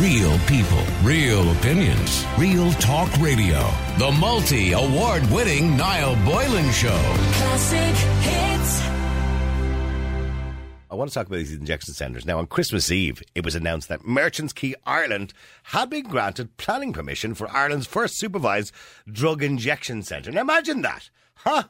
[0.00, 3.66] Real people, real opinions, real talk radio.
[3.96, 7.00] The multi award winning Niall Boylan Show.
[7.32, 8.82] Classic hits.
[10.90, 12.26] I want to talk about these injection centres.
[12.26, 15.32] Now, on Christmas Eve, it was announced that Merchants Quay Ireland
[15.62, 18.72] had been granted planning permission for Ireland's first supervised
[19.10, 20.30] drug injection centre.
[20.30, 21.08] Now, imagine that.
[21.36, 21.62] Huh?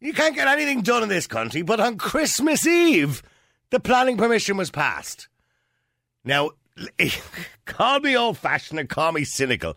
[0.00, 3.22] You can't get anything done in this country, but on Christmas Eve,
[3.68, 5.28] the planning permission was passed.
[6.24, 6.52] Now,
[7.64, 9.76] call me old fashioned and call me cynical,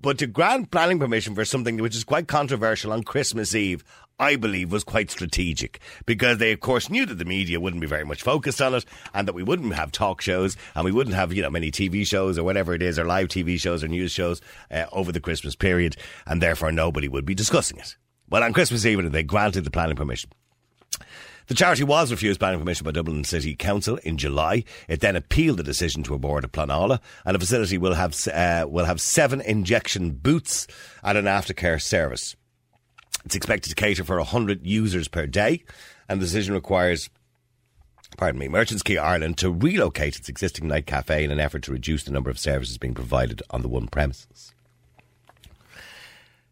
[0.00, 3.84] but to grant planning permission for something which is quite controversial on Christmas Eve,
[4.18, 7.86] I believe was quite strategic because they, of course, knew that the media wouldn't be
[7.86, 11.16] very much focused on it and that we wouldn't have talk shows and we wouldn't
[11.16, 13.88] have, you know, many TV shows or whatever it is, or live TV shows or
[13.88, 17.96] news shows uh, over the Christmas period, and therefore nobody would be discussing it.
[18.28, 20.30] Well, on Christmas Eve, they granted the planning permission.
[21.48, 24.64] The charity was refused planning permission by Dublin City Council in July.
[24.88, 28.16] It then appealed the decision to a board of Pleanála, and the facility will have
[28.28, 30.66] uh, will have seven injection booths
[31.02, 32.36] and an aftercare service.
[33.24, 35.64] It's expected to cater for 100 users per day,
[36.08, 37.10] and the decision requires
[38.16, 41.72] pardon me, Merchants Quay Ireland to relocate its existing night cafe in an effort to
[41.72, 44.52] reduce the number of services being provided on the one premises.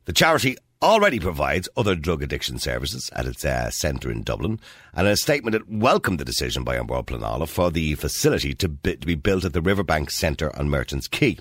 [0.07, 4.59] The charity already provides other drug addiction services at its uh, centre in Dublin,
[4.95, 8.69] and in a statement it welcomed the decision by Bord Pleanála for the facility to,
[8.69, 11.37] be, to be built at the Riverbank Centre on Merchants Quay.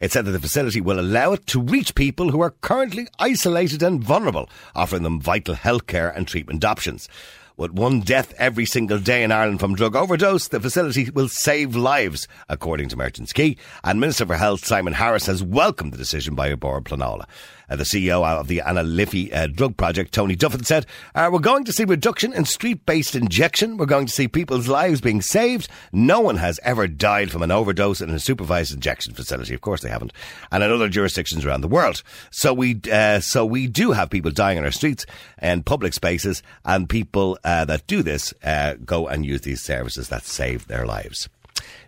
[0.00, 3.82] It said that the facility will allow it to reach people who are currently isolated
[3.82, 7.08] and vulnerable, offering them vital healthcare and treatment options.
[7.56, 11.76] With one death every single day in Ireland from drug overdose, the facility will save
[11.76, 13.56] lives, according to Merchants Quay.
[13.84, 17.26] And Minister for Health Simon Harris has welcomed the decision by An Bord Pleanála.
[17.72, 20.84] Uh, the CEO of the Anna Liffey uh, Drug Project, Tony Duffin, said,
[21.14, 23.78] uh, We're going to see reduction in street based injection.
[23.78, 25.68] We're going to see people's lives being saved.
[25.90, 29.54] No one has ever died from an overdose in a supervised injection facility.
[29.54, 30.12] Of course they haven't.
[30.50, 32.02] And in other jurisdictions around the world.
[32.30, 35.06] So we, uh, so we do have people dying in our streets
[35.38, 40.10] and public spaces, and people uh, that do this uh, go and use these services
[40.10, 41.30] that save their lives.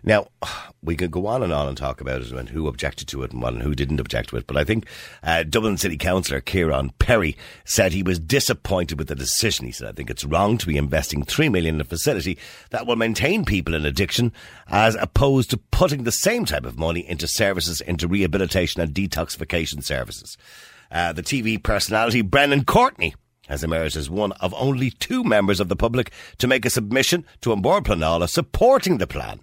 [0.05, 0.27] Now,
[0.83, 3.31] we could go on and on and talk about it and who objected to it
[3.31, 4.85] and, and who didn't object to it, but I think
[5.23, 7.35] uh, Dublin City Councillor Cieran Perry
[7.65, 9.65] said he was disappointed with the decision.
[9.65, 12.37] He said, I think it's wrong to be investing three million in a facility
[12.69, 14.31] that will maintain people in addiction
[14.67, 19.83] as opposed to putting the same type of money into services, into rehabilitation and detoxification
[19.83, 20.37] services.
[20.91, 23.15] Uh, the TV personality Brendan Courtney
[23.47, 27.25] has emerged as one of only two members of the public to make a submission
[27.41, 29.39] to An Bord Pleanála supporting the plan.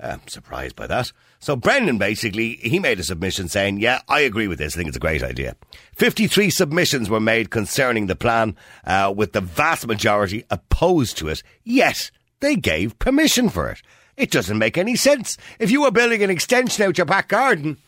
[0.00, 1.12] Uh, I'm surprised by that.
[1.40, 4.74] So Brendan basically, he made a submission saying, yeah, I agree with this.
[4.74, 5.56] I think it's a great idea.
[5.94, 11.42] 53 submissions were made concerning the plan, uh, with the vast majority opposed to it.
[11.64, 12.10] Yet,
[12.40, 13.82] they gave permission for it.
[14.16, 15.36] It doesn't make any sense.
[15.58, 17.78] If you were building an extension out your back garden,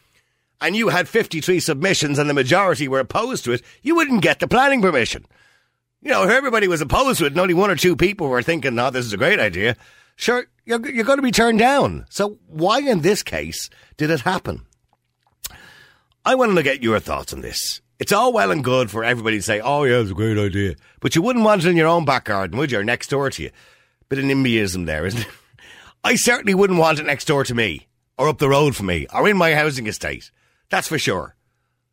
[0.61, 4.41] and you had 53 submissions and the majority were opposed to it, you wouldn't get
[4.41, 5.25] the planning permission.
[6.03, 8.43] You know, if everybody was opposed to it and only one or two people were
[8.43, 9.77] thinking, no, this is a great idea,
[10.21, 12.07] sure, you're, you're going to be turned down.
[12.11, 14.67] So why in this case did it happen?
[16.25, 17.81] I want to get your thoughts on this.
[17.99, 20.75] It's all well and good for everybody to say, oh, yeah, it's a great idea.
[21.01, 22.79] But you wouldn't want it in your own back garden, would you?
[22.79, 23.51] Or next door to you.
[24.09, 25.29] Bit of NIMBYism there, isn't it?
[26.05, 29.07] I certainly wouldn't want it next door to me, or up the road from me,
[29.13, 30.31] or in my housing estate.
[30.71, 31.37] That's for sure.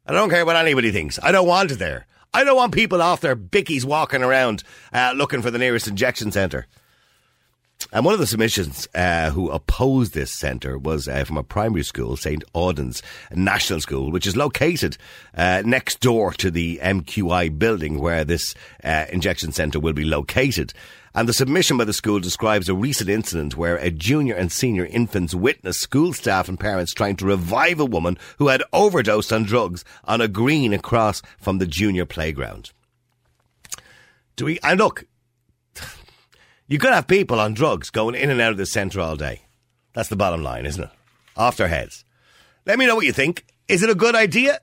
[0.05, 1.19] I don't care what anybody thinks.
[1.21, 2.07] I don't want it there.
[2.33, 6.31] I don't want people off their bickies walking around uh, looking for the nearest injection
[6.31, 6.67] centre.
[7.93, 11.83] And one of the submissions uh, who opposed this centre was uh, from a primary
[11.83, 12.43] school, St.
[12.53, 14.97] Audoen's National School, which is located
[15.35, 20.73] uh, next door to the MQI building where this uh, injection centre will be located.
[21.13, 24.85] And the submission by the school describes a recent incident where a junior and senior
[24.85, 29.43] infants witnessed school staff and parents trying to revive a woman who had overdosed on
[29.43, 32.71] drugs on a green across from the junior playground.
[34.35, 35.05] Do we, and look,
[36.67, 39.41] you could have people on drugs going in and out of the centre all day.
[39.93, 40.89] That's the bottom line, isn't it?
[41.35, 42.03] Off their heads.
[42.65, 43.45] Let me know what you think.
[43.67, 44.59] Is it a good idea?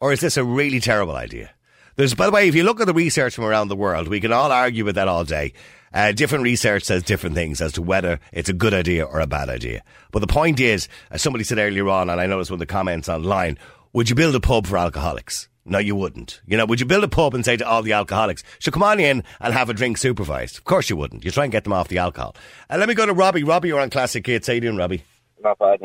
[0.00, 1.50] Or is this a really terrible idea?
[1.96, 4.20] There's, by the way, if you look at the research from around the world, we
[4.20, 5.52] can all argue with that all day.
[5.92, 9.26] Uh, different research says different things as to whether it's a good idea or a
[9.26, 9.82] bad idea.
[10.10, 12.66] But the point is, as somebody said earlier on, and I noticed one of the
[12.66, 13.58] comments online,
[13.92, 15.48] would you build a pub for alcoholics?
[15.66, 16.40] No, you wouldn't.
[16.46, 18.82] You know, would you build a pub and say to all the alcoholics, so come
[18.82, 20.58] on in and have a drink supervised?
[20.58, 21.24] Of course you wouldn't.
[21.24, 22.36] You try and get them off the alcohol.
[22.68, 23.44] And let me go to Robbie.
[23.44, 24.46] Robbie, you're on Classic Hits.
[24.46, 25.04] How you doing, Robbie?
[25.42, 25.80] Not bad.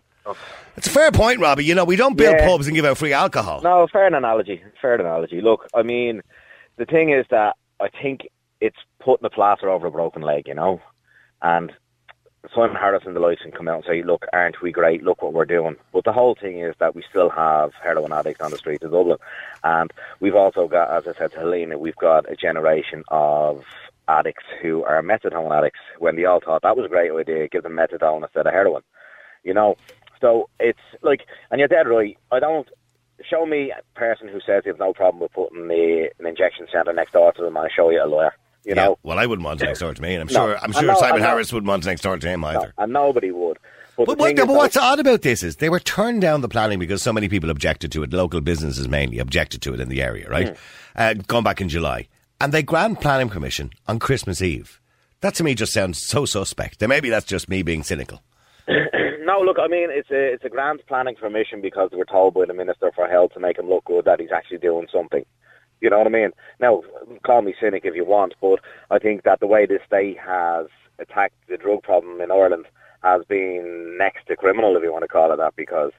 [0.76, 1.64] It's a fair point, Robbie.
[1.66, 2.46] You know, we don't build Yeah.
[2.48, 3.62] pubs and give out free alcohol.
[3.62, 4.62] No, fair analogy.
[4.82, 5.42] Fair analogy.
[5.42, 6.22] Look, I mean,
[6.78, 8.28] the thing is that I think
[8.62, 10.82] it's putting a plaster over a broken leg, you know,
[11.42, 11.72] and
[12.56, 15.04] Simon Harris and the likes can come out and say, look, aren't we great?
[15.04, 15.76] Look what we're doing.
[15.92, 18.92] But the whole thing is that we still have heroin addicts on the streets of
[18.92, 19.18] Dublin.
[19.64, 23.66] And we've also got, as I said to Helena, we've got a generation of
[24.08, 27.64] addicts who are methadone addicts when they all thought that was a great idea, give
[27.64, 28.84] them methadone instead of heroin.
[29.44, 29.76] You know?
[30.22, 31.22] So it's like,
[31.52, 32.18] and you're dead right.
[32.32, 32.68] I don't,
[33.30, 36.68] show me a person who says they have no problem with putting the, an injection
[36.72, 38.34] centre next door to them and I show you a lawyer.
[38.66, 39.00] You yeah, know?
[39.04, 40.96] well, I wouldn't want it next door to me, and I'm No, sure I'm sure
[40.98, 42.74] Simon Harris wouldn't want it next door to him either.
[42.78, 43.58] and nobody would.
[43.96, 46.22] But, But, what, thing no, is but what's odd about this is they were turned
[46.22, 48.14] down the planning because so many people objected to it.
[48.14, 50.56] Local businesses mainly objected to it in the area, right?
[50.96, 52.08] Uh, gone back in July,
[52.40, 54.80] and they grant planning permission on Christmas Eve.
[55.22, 56.80] That to me just sounds so suspect.
[56.80, 58.22] Now maybe that's just me being cynical.
[59.22, 62.46] No, look, I mean, it's a it's a grand planning permission because we're told by
[62.48, 65.24] the Minister for Health to make him look good that he's actually doing something.
[65.82, 66.32] You know what I mean?
[66.60, 66.84] Now,
[67.24, 68.60] call me cynic if you want, but
[68.92, 70.68] I think that the way this state has
[71.00, 72.66] attacked the drug problem in Ireland
[73.02, 75.92] has been next to criminal, if you want to call it that, because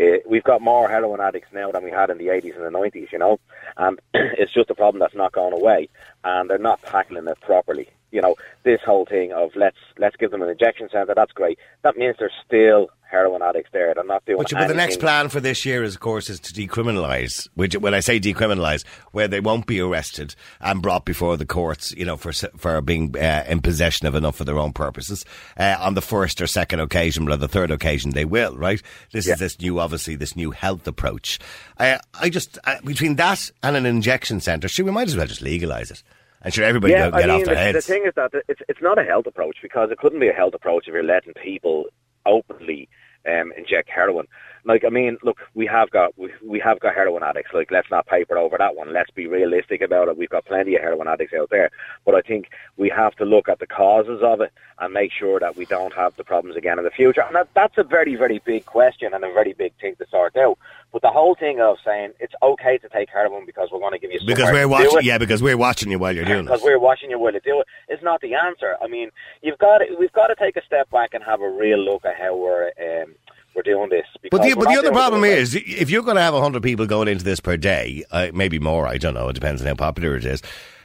[0.00, 2.78] uh, we've got more heroin addicts now than we had in the 80s and the
[2.78, 3.40] 90s, you know?
[3.76, 5.88] And it's just a problem that's not going away,
[6.24, 7.88] and they're not tackling it properly.
[8.12, 11.58] You know, this whole thing of let's let's give them an injection centre, that's great.
[11.82, 13.92] That means there's still heroin addicts there.
[13.94, 16.40] They're not doing Which, but the next plan for this year is, of course, is
[16.40, 17.48] to decriminalise.
[17.54, 21.92] Which, when I say decriminalise, where they won't be arrested and brought before the courts,
[21.92, 25.24] you know, for for being uh, in possession of enough for their own purposes
[25.58, 28.56] uh, on the first or second occasion, but on the third occasion they will.
[28.56, 28.82] Right?
[29.12, 29.34] This Yeah.
[29.34, 31.38] is this new, obviously, this new health approach.
[31.78, 35.26] Uh, I just uh, between that and an injection centre, sure, we might as well
[35.26, 36.02] just legalise it,
[36.42, 37.86] and sure, everybody yeah, get I mean, off their the, heads.
[37.86, 40.32] the thing is that it's it's not a health approach because it couldn't be a
[40.32, 41.86] health approach if you're letting people
[42.26, 42.88] openly
[43.26, 44.26] um, inject heroin.
[44.64, 47.52] Like, I mean, look, we have got we, we have got heroin addicts.
[47.52, 48.92] Like, let's not paper over that one.
[48.92, 50.16] Let's be realistic about it.
[50.16, 51.70] We've got plenty of heroin addicts out there,
[52.04, 55.38] but I think we have to look at the causes of it and make sure
[55.40, 57.22] that we don't have the problems again in the future.
[57.22, 60.36] And that, that's a very, very big question and a very big thing to sort
[60.36, 60.58] out.
[60.92, 63.98] But the whole thing of saying it's okay to take heroin because we're going to
[63.98, 66.66] give you because we're watching, yeah, because we're watching you while you're doing because it.
[66.66, 68.76] we're watching you while you do it is not the answer.
[68.82, 69.10] I mean,
[69.40, 72.04] you've got to, we've got to take a step back and have a real look
[72.04, 73.14] at how we're um,
[73.54, 74.06] we're doing this.
[74.30, 77.08] But the, but the other problem is, if you're going to have 100 people going
[77.08, 80.16] into this per day, uh, maybe more, I don't know, it depends on how popular
[80.16, 80.42] it is,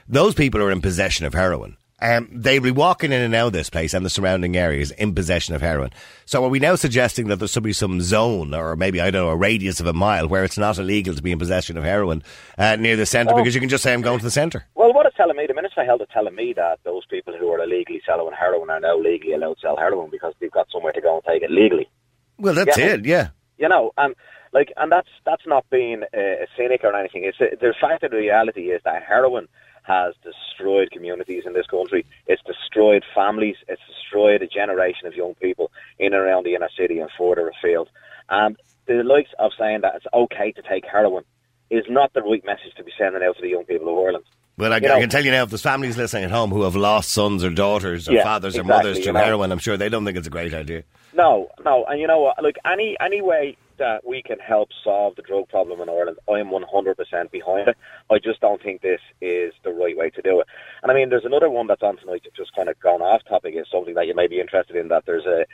[0.08, 1.78] those people are in possession of heroin.
[2.00, 5.16] Um, they'll be walking in and out of this place and the surrounding areas in
[5.16, 5.90] possession of heroin.
[6.26, 9.26] So are we now suggesting that there should be some zone or maybe, I don't
[9.26, 11.84] know, a radius of a mile where it's not illegal to be in possession of
[11.84, 12.22] heroin
[12.60, 14.68] uh, near the centre because you can just say, I'm going to the centre?
[14.76, 17.34] Well, what it's telling me, the Minister of Health is telling me that those people
[17.36, 20.68] who are illegally selling heroin are now legally allowed to sell heroin because they've got
[20.72, 21.90] somewhere to go and take it legally.
[22.38, 22.86] Well, that's Yeah.
[22.94, 23.30] it, yeah.
[23.58, 24.16] You know, and
[24.54, 27.24] like, and that's that's not being uh, a cynic or anything.
[27.24, 29.48] It's a, the fact of the reality is that heroin
[29.84, 32.06] has destroyed communities in this country.
[32.28, 33.56] It's destroyed families.
[33.68, 37.50] It's destroyed a generation of young people in and around the inner city and further
[37.50, 37.90] afield.
[38.30, 41.24] And the likes of saying that it's okay to take heroin
[41.70, 44.26] is not the right message to be sending out to the young people of Ireland.
[44.58, 46.64] Well, I, You I can tell you now, if there's families listening at home who
[46.64, 49.20] have lost sons or daughters or Yeah, fathers or exactly, mothers to you know.
[49.20, 50.84] heroin, I'm sure they don't think it's a great idea.
[51.18, 52.42] No, no, and you know what?
[52.44, 56.34] Like any any way that we can help solve the drug problem in Ireland, I
[56.34, 57.78] am one hundred percent behind it.
[58.12, 60.48] I just don't think this is the right way to do it.
[60.84, 62.22] And I mean, there's another one that's on tonight.
[62.38, 64.90] Just kind of gone off topic is something that you may be interested in.
[64.90, 65.46] That there's a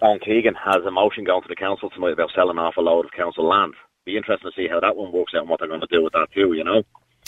[0.00, 3.04] Don Keegan has a motion going to the council tonight about selling off a load
[3.04, 3.74] of council land.
[4.04, 6.02] Be interesting to see how that one works out and what they're going to do
[6.02, 6.52] with that too.
[6.54, 6.82] You know.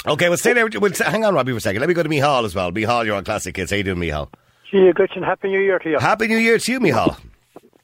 [0.04, 0.68] Okay, well, stay there.
[0.80, 1.78] Well, hang on, Robbie, for a second.
[1.78, 2.72] Let me go to Mihal as well.
[2.72, 3.70] Mihal, you're on Classic Hits.
[3.70, 4.30] How you doing, Mihal?
[4.70, 5.98] Gee, Gretchen, Happy New Year to you.
[5.98, 7.18] Happy New Year to you, Mihal.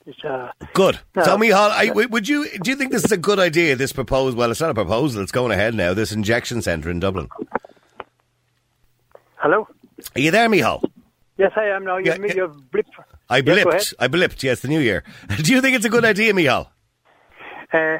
[0.06, 1.00] It's, uh, Good.
[1.16, 1.24] No.
[1.24, 3.74] So, Mihal, I, would you do you think this is a good idea?
[3.74, 4.38] This proposal?
[4.38, 5.20] Well, it's not a proposal.
[5.20, 5.94] It's going ahead now.
[5.94, 7.28] This injection centre in Dublin.
[9.36, 9.66] hello?
[10.14, 10.84] Are you there, Mihal?
[11.38, 11.96] Yes, I am now.
[11.96, 12.34] You, Yeah, yeah.
[12.34, 12.92] You've blipped.
[13.28, 13.94] I Yes, blipped.
[13.98, 14.42] I blipped.
[14.44, 15.02] Yes, the New Year.
[15.42, 16.68] do you think it's a good idea, Mihal?
[17.72, 17.98] Uh,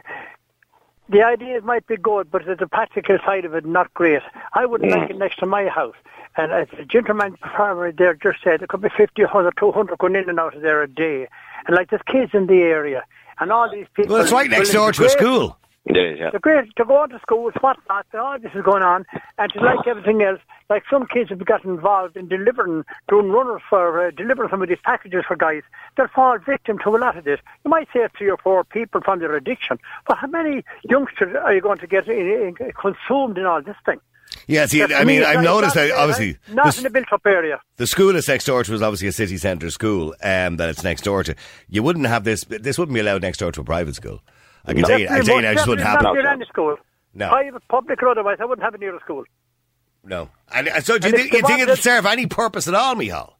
[1.08, 4.22] the ideas might be good, but the practical side of it not great.
[4.56, 5.96] I wouldn't like it next to my house.
[6.36, 10.16] And as the gentleman farmer there just said, there could be 50, 100, 200 going
[10.16, 11.28] in and out of there a day.
[11.66, 13.04] And like there's kids in the area.
[13.38, 14.14] And all these people...
[14.14, 15.58] Well, it's right next door to a school.
[15.84, 16.30] It is, yeah.
[16.30, 16.68] They're great.
[16.76, 18.06] They're going to schools, whatnot.
[18.14, 19.04] All this is going on.
[19.38, 23.62] And just like everything else, like some kids have got involved in delivering, doing runners
[23.70, 25.62] for, uh, delivering some of these packages for guys.
[25.96, 27.40] They'll fall victim to a lot of this.
[27.64, 29.78] You might say three or four people from their addiction.
[30.08, 33.76] But how many youngsters are you going to get in, in, consumed in all this
[33.84, 34.00] thing?
[34.48, 37.60] Yeah, see, I mean, I've noticed that obviously Not this- in a built-up area.
[37.78, 40.84] the school that's next door to was obviously a city centre school um, that it's
[40.84, 41.34] next door to.
[41.68, 42.44] You wouldn't have this.
[42.44, 44.20] This wouldn't be allowed next door to a private school.
[44.64, 45.06] I can tell you.
[45.08, 46.04] I can tell you now, it just wouldn't happen.
[46.04, 46.76] Not near any school.
[47.14, 47.28] No.
[47.28, 49.24] Private, public or otherwise, I wouldn't have it near a school.
[50.04, 50.28] No.
[50.54, 52.74] And, and so, do you And think, if you think it'll serve any purpose at
[52.74, 53.32] all, Mihal?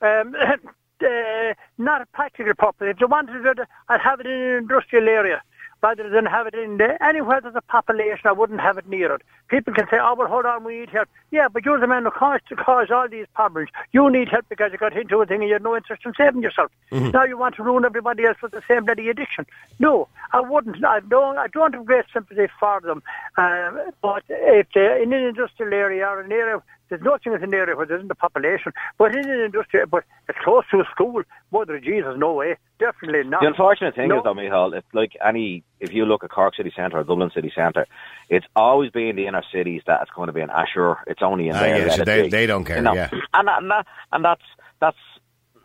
[0.00, 0.34] Um,
[1.04, 2.88] uh, not a practical purpose.
[2.90, 5.42] If you wanted it, I'd have it in an industrial area
[5.82, 8.26] rather than have it in the, anywhere there's a population.
[8.26, 9.22] I wouldn't have it near it.
[9.48, 12.04] People can say, "Oh, well, hold on, we need help." Yeah, but you're the man
[12.04, 13.70] who caused to cause all these problems.
[13.92, 16.12] You need help because you got into a thing and you had no interest in
[16.16, 16.70] saving yourself.
[17.12, 19.46] Now you want to ruin everybody else with the same bloody addiction.
[19.78, 20.84] No, I wouldn't.
[20.84, 21.38] I don't.
[21.38, 23.02] I don't have great sympathy for them.
[23.36, 27.54] Uh, but if they're in an industrial area or an area there's nothing in an
[27.54, 30.84] area where there isn't a population, but in an industry, but it's close to a
[30.90, 31.22] school.
[31.52, 33.40] Mother of Jesus, no way, definitely not.
[33.40, 34.18] The unfortunate thing No.
[34.18, 37.30] is, though, Michal, if like any, if you look at Cork City Centre or Dublin
[37.34, 37.86] City Centre,
[38.28, 40.98] it's always been the inner cities that it's going to be an Asher.
[41.06, 41.86] It's only in Ah, there.
[41.86, 42.92] yeah, so they- they don't care, You know?
[42.94, 43.08] yeah.
[43.32, 44.42] and and, that, and that's
[44.80, 44.96] that's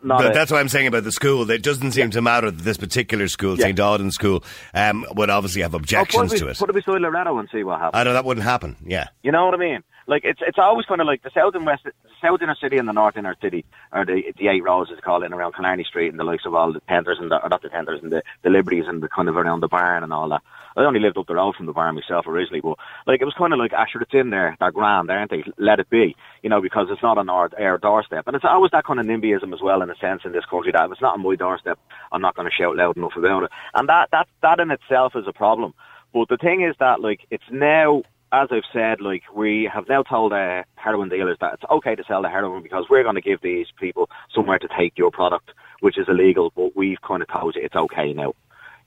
[0.02, 0.18] not.
[0.18, 1.50] But a- that's what I'm saying about the school.
[1.50, 3.64] It doesn't seem to matter that this particular school, Yeah.
[3.66, 3.78] St.
[3.78, 6.58] Audoen School, um, would obviously have Oh, objections to it, it.
[6.58, 7.98] Put it beside Loreto and see what happens.
[8.00, 8.76] I know that wouldn't happen.
[8.84, 9.08] Yeah.
[9.22, 9.82] You know what I mean?
[10.06, 12.78] Like it's it's always kind of like the south and west, the south inner city
[12.78, 15.84] and the north inner city, or the the eight rows is called in around Killarney
[15.84, 18.12] Street and the likes of all the tenders and the, or not the tenders and
[18.12, 20.42] the the liberties and the kind of around the barn and all that.
[20.76, 23.34] I only lived up the road from the barn myself originally, but like it was
[23.34, 25.42] kind of like, Asher, it's in there, they're grand, aren't they?
[25.56, 28.72] Let it be, you know, because it's not on our, our doorstep, and it's always
[28.72, 31.00] that kind of NIMBYism as well in a sense in this country that if it's
[31.00, 31.78] not on my doorstep,
[32.12, 35.16] I'm not going to shout loud enough about it, and that that that in itself
[35.16, 35.72] is a problem.
[36.12, 38.02] But the thing is that like it's now
[38.32, 42.04] as I've said, like we have now told uh, heroin dealers that it's okay to
[42.08, 45.50] sell the heroin because we're going to give these people somewhere to take your product,
[45.80, 46.52] which is illegal.
[46.54, 48.34] But we've kind of told you it's okay now,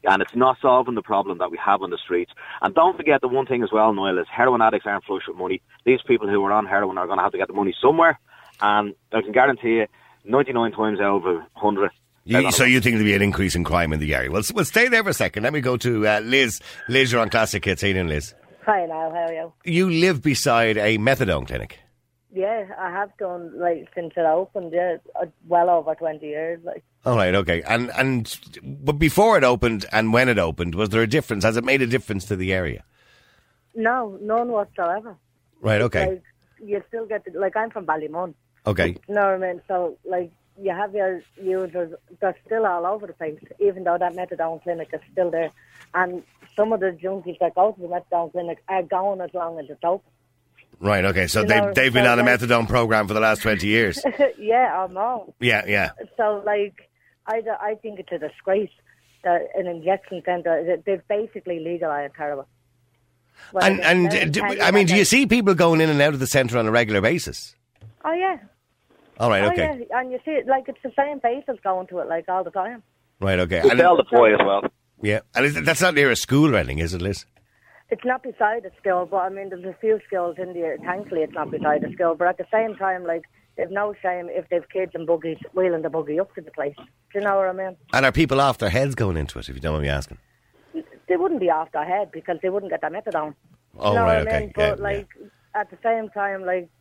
[0.03, 2.31] and it's not solving the problem that we have on the streets.
[2.62, 5.38] And don't forget the one thing as well, Noel, is heroin addicts aren't flush with
[5.38, 5.62] money.
[5.86, 8.19] These people who are on heroin are going to have to get the money somewhere,
[8.62, 9.88] and I can guarantee you,
[10.25, 11.91] ninety-nine times out of hundred.
[12.25, 14.29] You, so you think there'll be an increase in crime in the area?
[14.29, 15.43] Well, we'll stay there for a second.
[15.43, 16.62] Let me go to uh, Liz.
[16.88, 17.81] Liz, you're on Classic Hits.
[17.81, 18.36] How you doing, Liz?
[18.69, 19.53] Hi now, how are you?
[19.65, 21.79] You live beside a methadone clinic.
[22.31, 24.71] Yeah, I have done like since it opened.
[24.73, 26.59] Yeah, uh, well over twenty years.
[26.63, 27.63] Like, All right, okay.
[27.63, 31.43] And and but before it opened and when it opened, was there a difference?
[31.43, 32.83] Has it made a difference to the area?
[33.73, 35.15] no, none whatsoever.
[35.61, 36.23] Right, okay, Like,
[36.63, 38.35] you still get the, like I'm from Ballymun.
[38.67, 38.89] okay.
[39.07, 39.61] You know what I mean?
[39.67, 44.13] So like you have your users, they're still all over the place, even though that
[44.13, 45.51] methadone clinic is still there.
[45.93, 46.23] And
[46.55, 49.65] some of the junkies that go to the methadone clinic are going as long as
[49.69, 50.09] it's open.
[50.79, 51.27] Right, okay.
[51.27, 53.67] So You they know, they've been so on a methadone program for the last twenty
[53.67, 54.01] years.
[54.37, 55.33] yeah, or more.
[55.39, 55.91] yeah, yeah.
[56.15, 56.89] So, like,
[57.27, 58.71] i think it's a disgrace
[59.23, 62.45] that an injection centre, they've basically legalised heroin.
[63.51, 66.19] Well, And and do, I mean, do you see people going in and out of
[66.19, 67.55] the centre on a regular basis?
[68.05, 68.37] Oh, yeah.
[69.19, 69.85] All right, Oh, okay.
[69.89, 69.99] yeah.
[69.99, 72.51] And you see it, like, it's the same faces going to it, like, all the
[72.51, 72.83] time.
[73.19, 73.61] Right, okay.
[73.61, 74.63] They And, sell the ploy as well.
[75.01, 77.25] yeah, and is, that's not near a school or anything, is it, Liz?
[77.89, 80.77] It's not beside a school, but I mean, there's a few schools in there.
[80.77, 82.13] Thankfully, it's not beside a school.
[82.15, 83.23] But at the same time, like,
[83.57, 86.75] they've no shame if they've kids and buggies wheeling the buggy up to the place.
[86.77, 86.83] Do
[87.15, 87.75] you know what I mean?
[87.91, 89.49] And are people off their heads going into it?
[89.49, 90.19] If you don't mind me asking.
[91.07, 93.33] They wouldn't be off their head because they wouldn't get their methadone.
[93.79, 94.39] Oh, you know right, what I okay.
[94.41, 94.53] mean?
[94.55, 95.07] Yeah, But like
[95.55, 96.78] at the same time, like the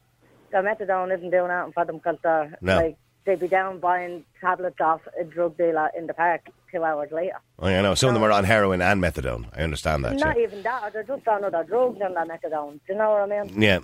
[0.52, 2.76] methadone isn't doing for them because they're No.
[2.76, 7.10] like they'd be down buying tablets off a drug dealer in the park two hours
[7.12, 7.36] later.
[7.58, 7.94] Oh, yeah, I know.
[7.94, 9.46] Some of them are on heroin and methadone.
[9.54, 10.14] I understand that.
[10.16, 10.42] Not Yeah.
[10.44, 12.74] even that, they're just on other drugs and that methadone.
[12.86, 13.60] Do you know what I mean?
[13.60, 13.80] yeah.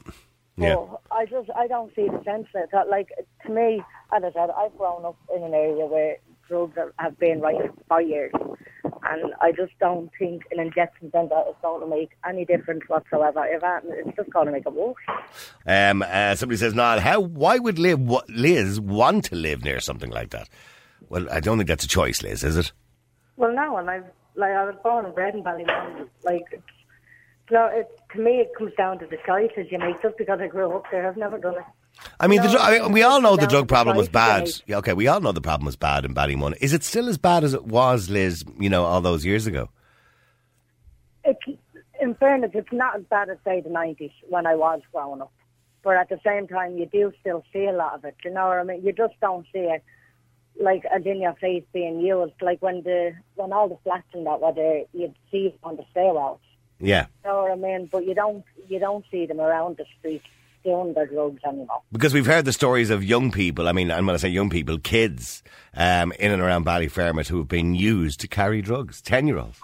[0.57, 0.77] Yeah.
[0.77, 2.89] But I just I don't see the sense in it.
[2.89, 3.09] Like
[3.45, 6.17] to me, as I said, I've grown up in an area where
[6.49, 8.33] drugs have been right for years,
[8.85, 13.45] and I just don't think an injection centre is going to make any difference whatsoever.
[13.47, 14.95] If that, it's just going to make it worse.
[15.67, 17.21] Um, uh, somebody says, "Not how?
[17.21, 17.99] Why would Liz,
[18.29, 20.49] Liz want to live near something like that?"
[21.09, 22.73] Well, I don't think that's a choice, Liz, is it?
[23.37, 24.05] Well, no, and I've
[24.37, 26.09] like I was born and bred in Ballymun.
[26.25, 26.63] Like, it's,
[27.51, 30.01] you know, it, to me, it comes down to the choices you make.
[30.03, 31.65] Just because I grew up there, I've never done it.
[32.21, 34.49] I mean, the, No, I mean, we all know the drug problem was bad.
[34.67, 36.57] Yeah, okay, we all know the problem was bad in Ballymun.
[36.61, 38.45] Is it still as bad as it was, Liz?
[38.59, 39.69] You know, all those years ago.
[41.25, 41.41] It's,
[42.01, 45.33] in fairness, it's not as bad as say the nineties when I was growing up.
[45.83, 48.17] But at the same time, you do still see a lot of it.
[48.25, 48.85] You know what I mean?
[48.85, 49.83] You just don't see it
[50.61, 52.35] like as in your face being used.
[52.41, 55.77] Like when the when all the flats and that were there, you'd see it on
[55.77, 56.39] the stairwells.
[56.81, 57.89] Yeah, You know what I mean?
[57.91, 60.27] But you don't you don't see them around the streets
[60.65, 61.83] doing their drugs anymore.
[61.93, 63.69] because we've heard the stories of young people.
[63.69, 65.43] I mean, and when I say young people, kids
[65.75, 69.01] um, in and around Ballyfermot who have been used to carry drugs.
[69.01, 69.61] Ten-year-olds.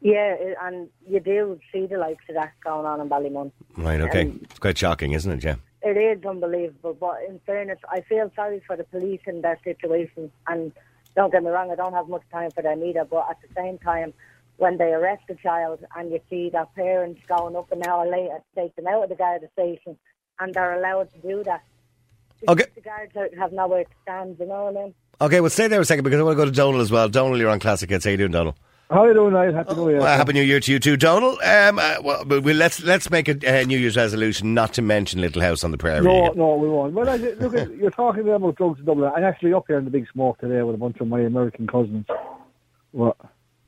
[0.00, 3.50] Yeah, and you do see the likes of that going on in Ballymun.
[3.76, 4.00] Right.
[4.00, 4.22] Okay.
[4.22, 5.44] Um, it's quite shocking, isn't it?
[5.44, 5.56] Yeah.
[5.82, 10.30] It is unbelievable, but in fairness, I feel sorry for the police in their situation.
[10.46, 10.72] And
[11.14, 13.04] don't get me wrong, I don't have much time for them either.
[13.04, 14.12] But at the same time,
[14.58, 18.38] when they arrest a child and you see their parents going up an hour later
[18.54, 19.96] to take them out of the guard station,
[20.40, 21.62] and they're allowed to do that,
[22.48, 22.66] Okay.
[22.74, 24.36] the guards have nowhere to stand.
[24.38, 24.94] You know what I mean?
[25.20, 27.08] Okay, well, stay there a second because I want to go to Donald as well.
[27.08, 28.04] Donald, you're on Classic Hits.
[28.04, 28.54] How you doing, Donald?
[28.90, 29.52] How are you doing, Niall?
[29.52, 29.98] Happy New Year.
[29.98, 31.38] Well, happy New Year to you too, Donald.
[31.42, 34.82] Um, uh, well, we- we- let's let's make a uh, New Year's resolution not to
[34.82, 36.00] mention Little House on the Prairie.
[36.04, 36.38] no, again.
[36.38, 36.94] no, we won't.
[36.94, 39.10] Well, I, look, at, you're talking about drugs in Dublin.
[39.14, 41.66] I'm actually up here in the big smoke today with a bunch of my American
[41.66, 42.06] cousins.
[42.92, 43.14] Well,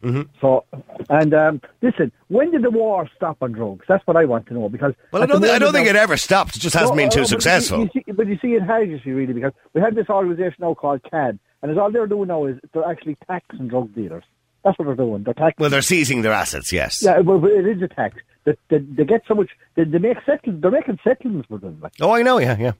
[0.02, 0.22] Mm-hmm.
[0.40, 0.64] So,
[1.10, 3.84] and um, listen, when did the war stop on drugs?
[3.88, 5.96] That's what I want to know because Well, I don't, think, I don't think it
[5.96, 6.56] ever stopped.
[6.56, 7.80] It just hasn't No, been uh, too but you- successful.
[7.82, 10.56] You, see, but you see, it has, you see, really, because we have this organisation
[10.60, 14.24] now called CAB, and all they're doing now is they're actually taxing drug dealers.
[14.64, 15.22] That's what they're doing.
[15.22, 15.56] They're taxing.
[15.58, 16.72] well, they're seizing their assets.
[16.72, 17.02] Yes.
[17.02, 18.16] yeah, well, but it is a tax.
[18.44, 19.50] They, they, they get so much.
[19.74, 20.54] They, they make settle.
[20.58, 21.78] They're making settlements with them.
[21.82, 21.92] Like.
[22.00, 22.38] Oh, I know.
[22.38, 22.72] Yeah, yeah.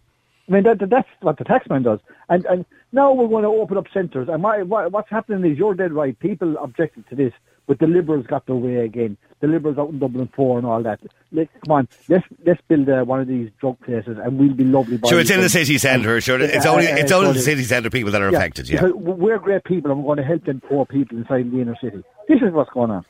[0.50, 2.00] I mean, that, that, that's what the taxman does.
[2.28, 4.28] And and now we're going to open up centres.
[4.28, 6.18] And my, what, what's happening is you're dead right.
[6.18, 7.32] People objected to this,
[7.68, 9.16] but the Liberals got their way again.
[9.40, 11.00] The Liberals out in Dublin 4 and all that.
[11.30, 14.64] Let, come on, let's let's build uh, one of these drug places and we'll be
[14.64, 14.98] lovely.
[15.08, 16.20] Sure, it's in the city centre.
[16.20, 18.68] Sure, it's Yeah, only it's only the city centre people that are affected.
[18.68, 18.86] Yeah.
[18.86, 22.02] we're great people and we're going to help them poor people inside the inner city.
[22.28, 23.04] This is what's going on.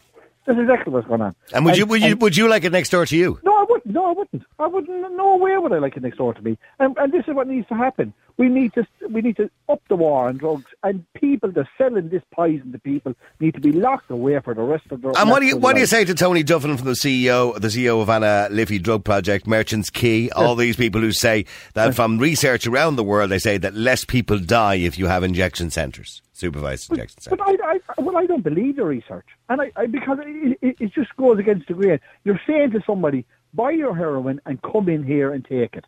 [0.47, 1.35] This is exactly what's going on.
[1.53, 3.39] And would you would you and- would you like it next door to you?
[3.45, 3.95] no, I wouldn't.
[3.95, 4.43] No, I wouldn't.
[4.59, 5.17] I wouldn't.
[5.17, 6.57] No way would I like it next door to me.
[6.79, 8.15] And, and this is what needs to happen.
[8.37, 11.69] We need to we need to up the war on drugs, and people that are
[11.77, 15.11] selling this poison to people need to be locked away for the rest of their.
[15.11, 15.21] Lives.
[15.21, 17.69] And what do you what do you say to Tony Duffin from the CEO the
[17.69, 21.45] CEO of Anna Liffey Drug Project, Merchants Quay, all these people who say
[21.75, 25.23] that from research around the world they say that less people die if you have
[25.23, 27.61] injection centres, supervised injection But centres.
[27.65, 30.93] I, I, well, I don't believe the research, and I, I because it, it, it
[30.93, 32.01] just goes against the grain.
[32.25, 35.85] You're saying to somebody, buy your heroin and come in here and take it.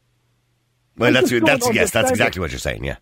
[0.96, 2.42] Well, I that's that's yes, that's exactly it.
[2.42, 2.84] what you're saying.
[2.84, 2.96] Yeah.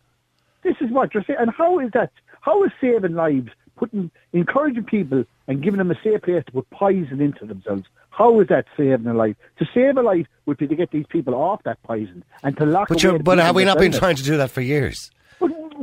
[0.62, 1.38] This is what you're saying.
[1.40, 2.12] And how is that?
[2.40, 6.70] How is saving lives, putting, encouraging people and giving them a safe place to put
[6.70, 7.84] poison into themselves?
[8.10, 9.36] How is that saving a life?
[9.58, 12.66] To save a life would be to get these people off that poison and to
[12.66, 12.88] lock.
[12.88, 13.98] But away but have we not been it.
[13.98, 15.10] trying to do that for years?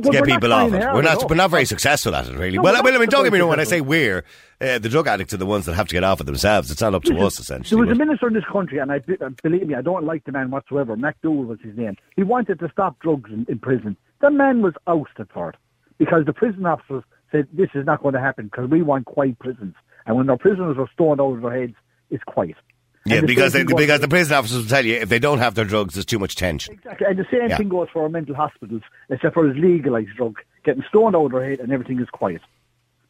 [0.02, 0.80] To get people off it.
[0.80, 2.56] We're not we're not very successful at it really.
[2.56, 3.48] No, well, we're well, I mean, don't get me wrong.
[3.48, 4.24] When I say we're,
[4.60, 6.70] uh, the drug addicts are the ones that have to get off it themselves.
[6.70, 7.76] It's not up to us essentially.
[7.76, 10.24] There was a minister in this country, and I uh, believe me, I don't like
[10.24, 10.96] the man whatsoever.
[10.96, 11.96] MacDougall was his name.
[12.16, 13.96] He wanted to stop drugs in, in prison.
[14.20, 15.56] The man was ousted for it
[15.98, 19.38] because the prison officers said this is not going to happen because we want quiet
[19.38, 19.74] prisons.
[20.06, 21.74] And when our prisoners are stoned out of their heads,
[22.10, 22.56] it's quiet.
[23.10, 25.38] And Yeah, the because they, because the prison officers will tell you if they don't
[25.38, 26.74] have their drugs, there's too much tension.
[26.74, 27.06] Exactly.
[27.08, 27.56] And the same Yeah.
[27.56, 31.32] thing goes for our mental hospitals, except for it's legalised drug, getting stoned out of
[31.32, 32.42] their head and everything is quiet.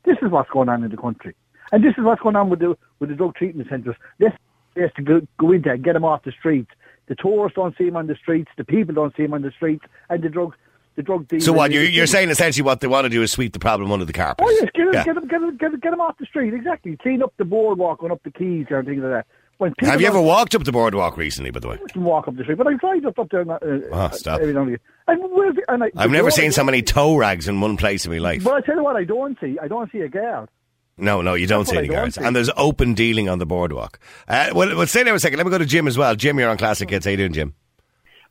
[0.05, 1.35] This is what's going on in the country.
[1.73, 3.97] And this is what's going on with the with the drug treatment centres.
[4.19, 4.33] This
[4.77, 6.71] is to go, go into and get them off the streets.
[7.09, 9.51] The tourists don't see them on the streets, the people don't see them on the
[9.51, 10.55] streets, and the drug
[10.97, 11.45] the drug dealers.
[11.45, 13.93] So what you're, you're saying essentially what they want to do is sweep the problem
[13.93, 14.45] under the carpet.
[14.47, 15.05] Oh yes, get them, Yeah.
[15.05, 16.53] get them, get them, get them, get them off the street.
[16.55, 16.97] Exactly.
[16.97, 19.27] Clean up the boardwalk, going up the quays and things like that.
[19.59, 21.51] When people Have you ever walked up the boardwalk recently?
[21.51, 23.43] By the way, can walk up the street, but I drive up, up there.
[23.51, 24.41] Uh, Oh, stop.
[24.41, 24.81] every now and again.
[25.09, 28.07] And where's the- and I, I've never seen so many toe rags in one place
[28.07, 28.45] in my life.
[28.45, 29.59] But I tell you what, I don't see.
[29.61, 30.49] I don't see a guard.
[30.97, 32.15] No, no, you don't That's see what any guards.
[32.17, 32.25] see.
[32.25, 33.99] And there's open dealing on the boardwalk.
[34.29, 35.39] Uh, well, well, stay there a second.
[35.39, 36.15] Let me go to Jim as well.
[36.15, 37.05] Jim, you're on Classic Hits.
[37.07, 37.55] How you doing, Jim?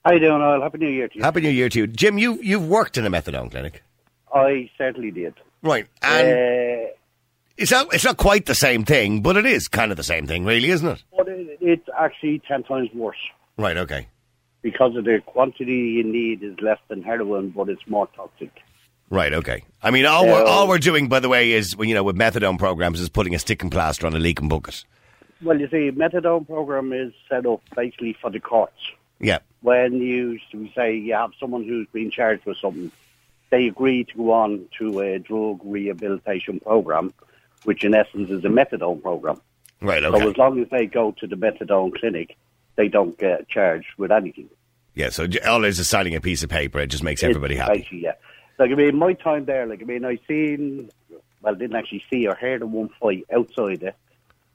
[0.05, 0.61] How you doing, Al?
[0.61, 1.23] Happy New Year to you.
[1.23, 1.87] Happy New Year to you.
[1.87, 3.83] Jim, you, you've worked in a methadone clinic.
[4.33, 5.33] I certainly did.
[5.61, 5.87] Right.
[6.01, 6.91] And Uh,
[7.57, 10.27] it's, not, it's not quite the same thing, but it is kind of the same
[10.27, 11.03] thing, really, isn't it?
[11.15, 13.17] but it, it's actually ten times worse
[13.57, 14.07] Right, okay.
[14.61, 18.51] because of the quantity you need is less than heroin, but it's more toxic.
[19.09, 19.63] Right, okay.
[19.81, 22.59] I mean, all, we're, all we're doing, by the way, is, you know, with methadone
[22.59, 24.83] programs, is putting a stick and plaster on a leaking bucket.
[25.41, 28.91] Well, you see, methadone program is set up basically for the courts.
[29.19, 29.39] Yeah.
[29.61, 30.39] When you
[30.75, 32.91] say you have someone who's been charged with something,
[33.49, 37.13] they agree to go on to a drug rehabilitation program,
[37.63, 39.41] which in essence is a methadone program.
[39.81, 42.35] Right, So as long as they go to the methadone clinic,
[42.75, 44.49] they don't get charged with anything.
[44.95, 46.79] Yeah, so all it is is signing a piece of paper.
[46.79, 47.87] It just makes everybody It's happy.
[48.01, 48.13] yeah.
[48.57, 50.89] Like I mean, my time there, like I mean, I seen,
[51.43, 53.95] well, didn't actually see or hear the one fight outside it,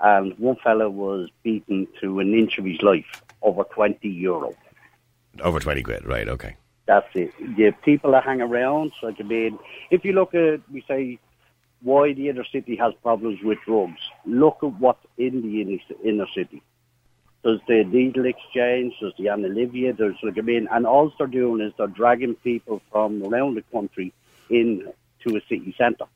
[0.00, 4.54] and one fella was beaten to an inch of his life over twenty euro.
[5.40, 6.04] Over 20 quid.
[6.04, 6.56] Right, okay.
[6.84, 7.32] That's it.
[7.56, 9.58] The people that hang around, like I mean,
[9.90, 11.18] if you look at, we say,
[11.82, 14.00] why the inner city has problems with drugs.
[14.24, 16.62] Look at what's in the inner, city.
[17.42, 21.26] There's the needle exchange, there's the Anna Livia, there's like I mean, and all they're
[21.26, 24.12] doing is they're dragging people from around the country
[24.48, 24.92] in
[25.26, 26.06] to a city centre.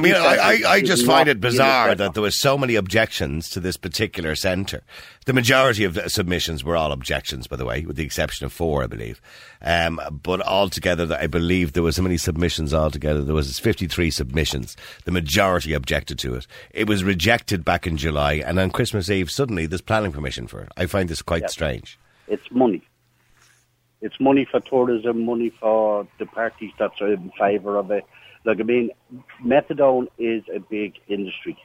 [0.00, 3.50] I mean, I, I, I just find it bizarre that there was so many objections
[3.50, 4.82] to this particular centre.
[5.26, 8.52] The majority of the submissions were all objections, by the way, with the exception of
[8.52, 9.20] four, I believe.
[9.60, 13.22] Um, but altogether, I believe there was so many submissions altogether.
[13.22, 14.74] There was 53 submissions.
[15.04, 16.46] The majority objected to it.
[16.70, 20.60] It was rejected back in July, and on Christmas Eve, suddenly there's planning permission for
[20.62, 20.72] it.
[20.78, 21.48] I find this quite Yeah.
[21.48, 21.98] strange.
[22.26, 22.80] It's money.
[24.00, 28.06] It's money for tourism, money for the parties that are in favour of it.
[28.44, 28.90] Like I mean,
[29.44, 31.56] methadone is a big industry.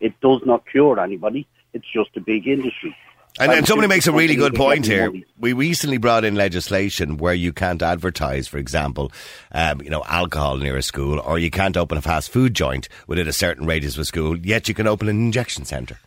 [0.00, 1.46] It does not cure anybody.
[1.72, 2.96] It's just a big industry.
[3.38, 5.12] And, and somebody makes a really good point here.
[5.38, 9.12] We recently brought in legislation where you can't advertise, for example,
[9.52, 12.88] um, you know, alcohol near a school, or you can't open a fast food joint
[13.06, 14.38] within a certain radius of a school.
[14.38, 15.98] Yet you can open an injection centre.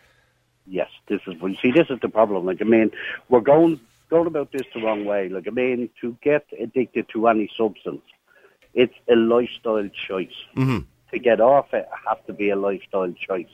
[0.65, 2.45] Yes, this is you see, this is the problem.
[2.45, 2.91] Like I mean,
[3.27, 5.29] we're going going about this the wrong way.
[5.29, 8.01] Like I mean, to get addicted to any substance,
[8.79, 10.39] it's a lifestyle choice.
[10.55, 10.79] Mm-hmm.
[11.11, 13.47] To get off it, has to be a lifestyle choice.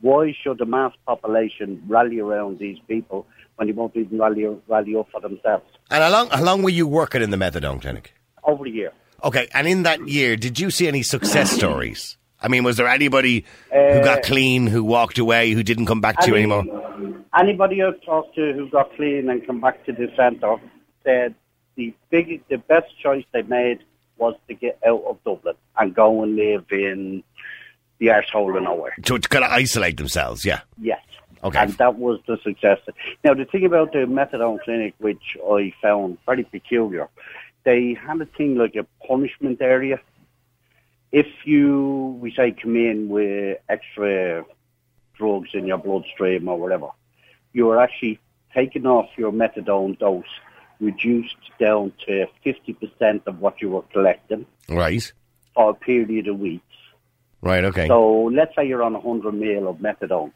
[0.00, 4.96] Why should the mass population rally around these people when they won't even rally rally
[4.96, 5.66] up for themselves?
[5.90, 8.14] And how long, how long were you working in the methadone clinic?
[8.42, 8.92] Over a year.
[9.22, 12.16] Okay, and in that year, did you see any success stories?
[12.40, 16.20] I mean, was there anybody who got clean, who walked away, who didn't come back
[16.20, 16.64] to you anymore?
[17.38, 20.56] Anybody I've talked to who got clean and come back to the centre
[21.04, 21.34] said
[21.76, 23.80] the big, the best choice they made
[24.20, 27.24] was to get out of Dublin and go and live in
[27.98, 28.94] the arsehole of nowhere.
[29.02, 30.60] To, to kind of isolate themselves, yeah.
[30.80, 31.00] Yes.
[31.42, 31.58] Okay.
[31.58, 32.78] And that was the success.
[33.24, 37.08] Now, the thing about the methadone clinic, which I found very peculiar,
[37.64, 40.00] they had a thing like a punishment area.
[41.12, 44.44] If you, we say, come in with extra
[45.16, 46.88] drugs in your bloodstream or whatever,
[47.52, 48.20] you are actually
[48.54, 50.24] taken off your methadone dose,
[50.80, 55.12] reduced down to 50% of what you were collecting Right.
[55.54, 56.64] for a period of weeks.
[57.42, 57.86] Right, okay.
[57.88, 60.32] So let's say you're on 100 mil of methadone.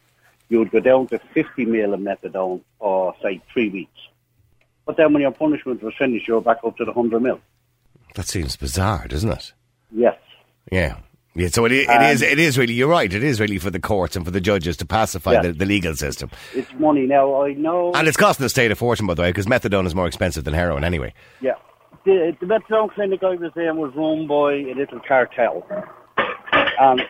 [0.49, 3.99] You would go down to 50 mil of methadone for, say, three weeks.
[4.85, 7.39] But then when your punishment was finished, you're back up to the 100 mil.
[8.15, 9.53] that seems bizarre, doesn't it?
[9.91, 10.17] Yes.
[10.71, 10.97] Yeah.
[11.37, 11.87] Yeah, so it, is.
[11.89, 12.73] Um, it is really.
[12.73, 13.13] You're right.
[13.13, 15.41] It is really for the courts and for the judges to pacify Yeah.
[15.41, 17.05] the, the legal system, It's money.
[17.05, 17.91] Now, I know...
[17.93, 20.45] and it's costing the state a fortune, by the way, because methadone is more expensive
[20.45, 21.13] than heroin anyway.
[21.41, 21.55] Yeah.
[22.05, 25.67] The, the methadone clinic I was in was run by a little cartel.
[26.79, 27.01] And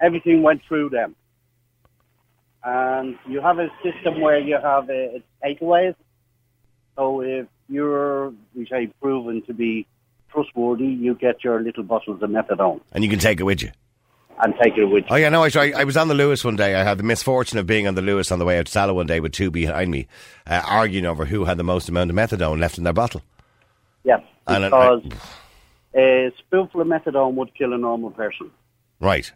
[0.00, 1.16] everything went through them.
[2.62, 5.96] And you have a system where you have a, a takeaways.
[6.96, 9.86] So if you're, we say, proven to be
[10.32, 13.70] trustworthy, you get your little bottles of methadone And you can take it with you.
[14.42, 15.08] and take it with you.
[15.10, 16.74] Oh yeah, no, I, I, I was on the Luas one day.
[16.74, 19.06] I had the misfortune of being on the Luas on the way out to one
[19.06, 20.06] day with two behind me,
[20.46, 23.22] uh, arguing over who had the most amount of methadone left in their bottle.
[24.04, 25.02] Yes, And because
[25.94, 28.50] a spoonful of methadone would kill a normal person.
[29.00, 29.30] Right.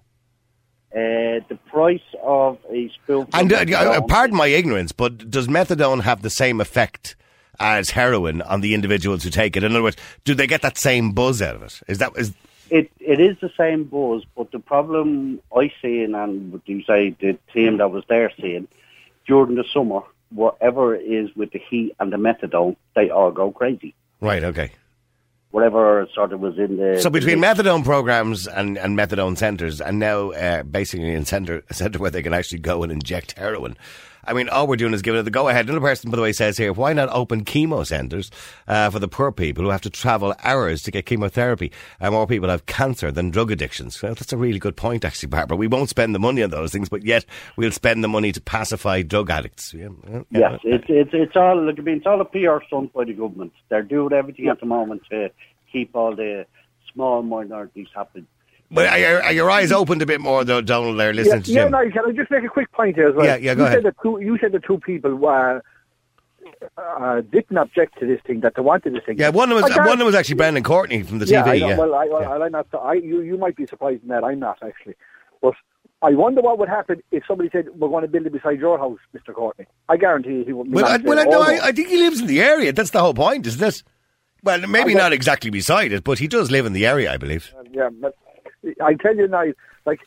[0.93, 6.03] Uh, the price of a spoonful And uh, uh, pardon my ignorance, but does methadone
[6.03, 7.17] have the same effect
[7.61, 9.65] as heroin on the individuals who take it?
[9.65, 11.81] In other words, do they get that same buzz out of it?
[11.89, 12.33] Is that is
[12.71, 17.11] It it is the same buzz, but the problem I seen and what you say
[17.21, 18.69] the team that was there seeing
[19.27, 23.51] during the summer, whatever it is with the heat and the methadone, they all go
[23.53, 23.95] crazy.
[24.21, 24.43] right?
[24.45, 24.71] Okay.
[25.51, 29.81] Whatever sort of was in the So between the- methadone programs and, and methadone centres,
[29.81, 33.39] and now uh, basically in centre a centre where they can actually go and inject
[33.39, 33.77] heroin.
[34.27, 35.67] I mean, all we're doing is giving it the go ahead.
[35.67, 38.31] Another person, by the way, says here, why not open chemo centres
[38.67, 41.73] uh, for the poor people who have to travel hours to get chemotherapy?
[42.01, 44.01] Uh, more people have cancer than drug addictions.
[44.03, 45.57] Well, that's a really good point, actually, Barbara.
[45.57, 47.25] We won't spend the money on those things, but yet
[47.57, 49.75] we'll spend the money to pacify drug addicts.
[49.75, 51.79] Yeah, yeah, Yes, it's it's it's all look.
[51.79, 53.53] I mean, it's all a PR stunt by the government.
[53.69, 55.31] They're doing everything at the moment to
[55.73, 56.47] keep all the
[56.93, 58.25] small minorities happy.
[58.75, 61.51] But are, your- are your eyes opened a bit more, though, Donald, there, listening to
[61.53, 61.73] yeah, Jim?
[61.73, 63.25] no, can I just make a quick point here as well?
[63.25, 63.77] Yeah, yeah, go you ahead.
[63.79, 65.61] Said that two, you said the two people uh,
[66.77, 69.19] uh, didn't object to this thing, that they wanted this thing.
[69.19, 71.45] Yeah, one of them was, one of them was actually Brendan Courtney from the yeah,
[71.45, 71.49] TV.
[71.49, 71.79] I yeah.
[71.79, 72.15] Well, I, Yeah.
[72.15, 72.67] I, I'm not.
[72.75, 74.25] I, you, you might be surprised in that.
[74.25, 74.97] I'm not actually.
[75.41, 75.55] But
[76.03, 78.79] I wonder what would happen if somebody said we're going to build it beside your
[78.79, 79.33] house, Mr.
[79.33, 79.67] Courtney.
[79.89, 80.75] I guarantee you he wouldn't.
[80.75, 81.41] be Well, I, well, I, no.
[81.43, 82.73] I, I think he lives in the area.
[82.73, 83.83] That's the whole point, isn't it?
[84.43, 87.55] Well, maybe not exactly beside it, but he does live in the area, I believe.
[87.73, 88.15] Yeah, but
[88.81, 89.45] I tell you now,
[89.85, 90.01] like,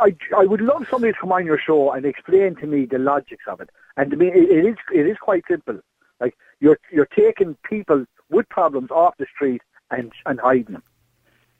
[0.00, 2.98] I, I would love somebody to come on your show and explain to me the
[2.98, 3.70] logics of it.
[3.96, 5.80] And to me, it, it is it is quite simple.
[6.20, 10.82] Like you're you're taking people with problems off the street and and hiding them,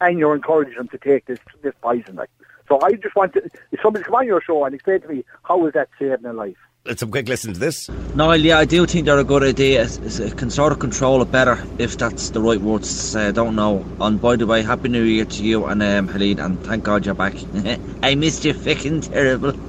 [0.01, 2.17] and you're encouraging them to take this this poison.
[2.17, 2.31] Like,
[2.69, 5.25] so I just want to, if somebody come on your show and explain to me
[5.45, 6.57] how is that saving a life.
[6.87, 7.89] Let's have a quick listen to this.
[8.15, 9.85] Niall, yeah, I do think they're a good idea.
[9.85, 12.95] It's, it's, it can sort of control it better, if that's the right words to
[12.95, 13.29] say.
[13.29, 13.87] I don't know.
[14.03, 17.07] And by the way, Happy New Year to you and um, Helene, and thank God
[17.07, 17.37] you're back.
[18.03, 19.55] I missed you ficking terrible.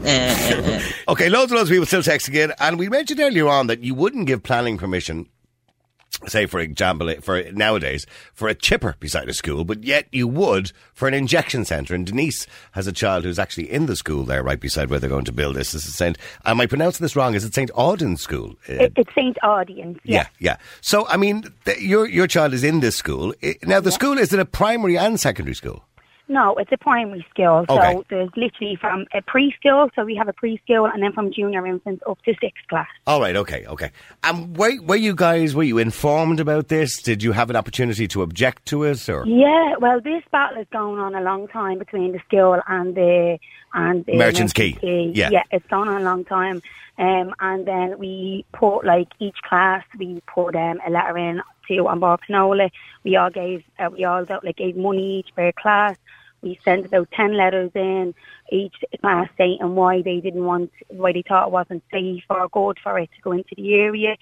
[1.08, 3.82] Okay, loads and loads of people still texting in, and we mentioned earlier on that
[3.82, 5.30] you wouldn't give planning permission
[6.28, 10.71] say for example, for nowadays, for a chipper beside a school, but yet you would
[10.93, 11.93] for an injection centre.
[11.95, 15.10] And Denise has a child who's actually in the school there, right beside where they're
[15.10, 15.71] going to build this.
[15.71, 16.17] This is Saint.
[16.45, 17.36] Am I pronouncing this wrong?
[17.36, 18.56] Is it Saint Audoen School?
[18.69, 19.38] Uh, It, it's St.
[19.43, 19.99] Audience.
[20.04, 20.58] yeah, yeah.
[20.82, 23.80] So I mean, th- your your child is in this school now.
[23.80, 25.84] The school is it a primary and secondary school?
[26.27, 27.65] No, it's a primary school.
[27.69, 28.01] So Okay.
[28.09, 32.03] there's literally from a preschool, so we have a preschool, and then from junior infants
[32.07, 32.88] up to sixth class.
[33.05, 33.91] All right, okay, okay.
[34.23, 37.01] And were, were you guys were you informed about this?
[37.01, 40.67] Did you have an opportunity to object to it, or Yeah, well, this battle is
[40.71, 43.38] going on a long time between the school and the
[43.73, 45.11] and the Merchants Quay.
[45.13, 45.29] Yeah.
[45.29, 46.61] yeah, it's gone on a long time.
[46.97, 51.88] Um, and then we put like each class, we put um, a letter in to
[51.88, 52.69] on Pleanála.
[53.04, 55.97] We all gave, uh, we all like gave money each per class.
[56.41, 58.13] We sent about ten letters in
[58.51, 62.78] each class stating why they didn't want, why they thought it wasn't safe or good
[62.84, 64.15] for it to go into the area.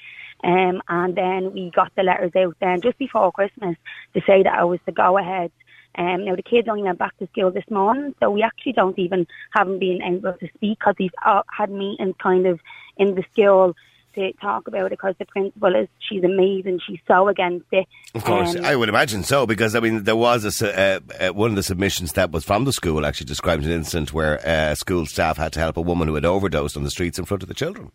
[0.43, 3.75] Um, and then we got the letters out then just before Christmas
[4.13, 5.51] to say that I was the go ahead.
[5.95, 8.97] Um, now the kids only went back to school this morning, so we actually don't
[8.97, 12.59] even haven't been able to speak because we've had meetings kind of
[12.97, 13.75] in the school
[14.15, 17.87] to talk about it because the principal is she's amazing, she's so against it.
[18.15, 21.33] Of course, Um, I would imagine so because I mean there was a, uh, uh,
[21.33, 24.75] one of the submissions that was from the school actually described an incident where uh,
[24.75, 27.43] school staff had to help a woman who had overdosed on the streets in front
[27.43, 27.91] of the children.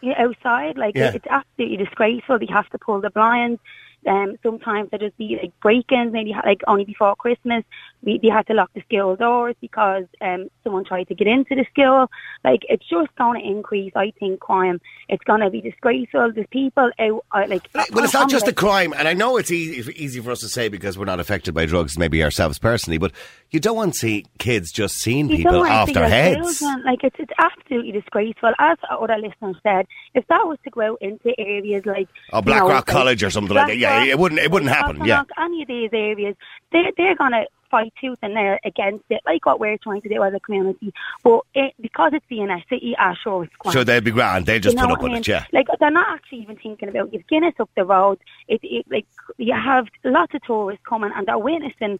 [0.00, 0.76] yeah, outside.
[0.76, 1.12] Like Yeah.
[1.14, 2.38] it's absolutely disgraceful.
[2.38, 3.60] They have to pull the blinds.
[4.06, 6.12] Um, sometimes there just be like break-ins.
[6.12, 7.64] Maybe like only before Christmas,
[8.02, 11.54] we they had to lock the school doors because um someone tried to get into
[11.54, 12.10] the school.
[12.44, 13.92] Like it's just going to increase.
[13.94, 14.80] I think crime.
[15.08, 16.32] It's going to be disgraceful.
[16.32, 17.68] There's people out uh, like.
[17.92, 20.48] Well, it's not just the crime, and I know it's easy, easy for us to
[20.48, 23.12] say because we're not affected by drugs, maybe ourselves personally, but
[23.50, 26.08] you don't want to see kids just seeing You people don't want to off their
[26.08, 26.58] heads.
[26.58, 26.82] children.
[26.84, 28.52] Like it's it's absolutely disgraceful.
[28.58, 32.42] As other listeners said, if that was to go out into areas like Or you
[32.42, 35.04] Black know, like College or something like that, yeah, Blackrock, it wouldn't- it wouldn't happen,
[35.04, 35.22] yeah.
[35.38, 36.36] any of these areas,
[36.72, 40.22] they they're gonna fight tooth and nail against it, like what we're trying to do
[40.22, 40.92] as a community.
[41.24, 43.72] But it, because it's the inner city, ah, sure, it's grand.
[43.72, 44.44] So they'd be grand.
[44.44, 45.20] They just You know put up I with mean?
[45.20, 45.44] it, yeah.
[45.52, 48.18] Like they're not actually even thinking about you've Guinness up the road.
[48.46, 49.06] It, it like
[49.38, 51.98] you have lots of tourists coming and they're witnessing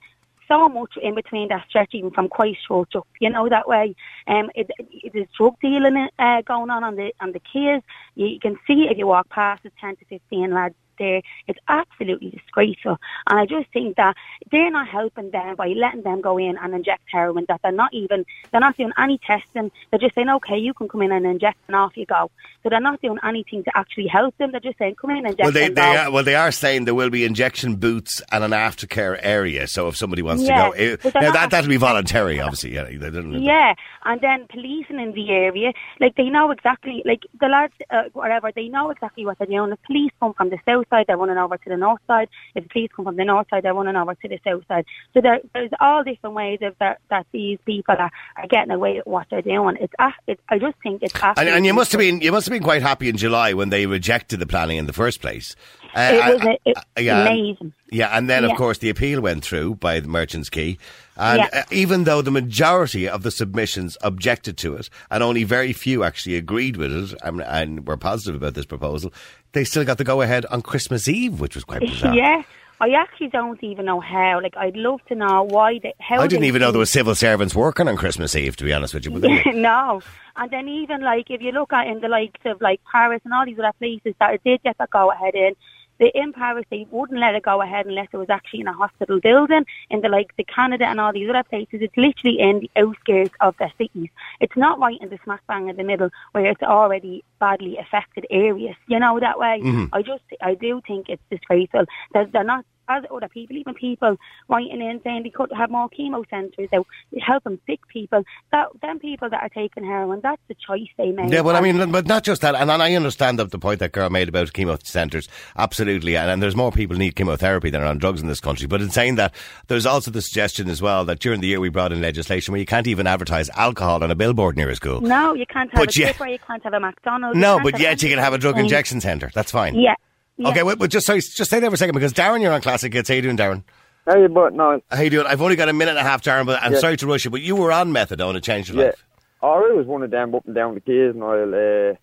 [0.48, 3.94] so much in between that stretch, even from Christchurch up, you know that way.
[4.26, 7.83] Um, it, it, there's drug dealing uh, going on on the on the kids.
[8.16, 11.23] You, you can see if you walk past, there's ten to fifteen lads there.
[11.49, 14.17] It's absolutely disgraceful, and I just think that
[14.51, 17.45] they're not helping them by letting them go in and inject heroin.
[17.49, 19.71] That they're not even they're not doing any testing.
[19.91, 22.31] They're just saying, okay, you can come in and inject, and off you go.
[22.62, 24.53] So they're not doing anything to actually help them.
[24.53, 25.43] They're just saying, come in and inject.
[25.43, 28.53] Well, they, they are, well, they are saying there will be injection booths and an
[28.53, 29.67] aftercare area.
[29.67, 32.75] So if somebody wants Yeah, to go, eh, now that that'll be voluntary, obviously.
[32.75, 37.73] Yeah, Yeah, and then policing in the area, like they know exactly, like the lads,
[37.91, 39.73] uh, whatever, they know exactly what they're doing.
[39.73, 42.29] If police come from the south side, they're running over to the north side.
[42.55, 44.85] If police come from the north side, they're running over to the south side.
[45.15, 48.97] So there, there's all different ways of that, that these people are, are getting away
[48.97, 49.77] with what they're doing.
[49.81, 52.47] It's, a- it's I just think it's And, and you must have been you must
[52.47, 55.57] have been quite happy in July when they rejected the planning in the first place.
[55.94, 57.72] Uh, It was it- yeah, amazing.
[57.90, 58.57] Yeah, and then of Yeah.
[58.57, 60.78] course the appeal went through by the Merchants Quay,
[61.16, 61.61] and Yeah.
[61.61, 66.02] uh, even though the majority of the submissions objected to it, and only very few
[66.05, 69.12] actually agreed with it, and, and were positive about this proposal,
[69.52, 72.14] they still got the go ahead on Christmas Eve, which was quite bizarre.
[72.16, 72.42] Yeah.
[72.81, 74.40] I actually don't even know how.
[74.42, 75.78] Like, I'd love to know why.
[75.81, 78.64] They, how I didn't even know there was civil servants working on Christmas Eve, to
[78.64, 79.12] be honest with you.
[79.55, 80.02] No.
[80.37, 83.33] And then even like if you look at in the likes of like Paris and
[83.35, 85.55] all these other places that it did get that go ahead in,
[86.03, 88.73] the in Paris they wouldn't let it go ahead unless it was actually in a
[88.73, 89.65] hospital building.
[89.91, 93.35] In the like the Canada and all these other places, it's literally in the outskirts
[93.41, 94.11] of their cities.
[94.41, 98.27] It's not right in the smack bang in the middle where it's already badly affected
[98.31, 98.77] areas.
[98.88, 99.61] You know that way.
[99.62, 99.88] Mhm.
[99.93, 101.85] I just I do think it's disgraceful
[102.15, 102.65] that they're not
[102.98, 104.16] as other people, even people
[104.48, 106.87] writing in saying they could have more chemo centres out,
[107.20, 108.22] helping sick people.
[108.50, 111.33] That them people that are taking heroin, that's the choice they make.
[111.33, 113.81] Yeah, well, I mean, but not just that, and, and I understand the, the point
[113.81, 117.83] that girl made about chemo centres, absolutely, and, and there's more people need chemotherapy than
[117.83, 118.66] are on drugs in this country.
[118.66, 119.35] But in saying that,
[119.68, 122.61] there's also the suggestion as well that during the year we brought in legislation where
[122.61, 125.00] you can't even advertise alcohol on a billboard near a school.
[125.00, 125.92] no, you can't have But a.
[125.92, 127.38] Skipper, you can't have a McDonald's.
[127.38, 129.31] No, but yet you can have a drug injection centre.
[129.35, 129.74] That's fine.
[129.74, 129.94] Yeah.
[130.38, 130.49] Yeah.
[130.49, 132.61] Okay, well, well, just sorry, just stay there for a second because Darren, you're on
[132.62, 133.09] Classic Hits.
[133.09, 133.62] How you doing, Darren?
[134.07, 135.27] How you but no, How you doing?
[135.27, 136.79] I've only got a minute and a half, Darren, but I'm Yeah.
[136.79, 138.35] sorry to rush you, but you were on methadone.
[138.35, 138.87] It changed your yeah.
[138.87, 139.05] life.
[139.42, 141.55] I always one of them up and down the quays, Niall.
[141.55, 141.95] Uh,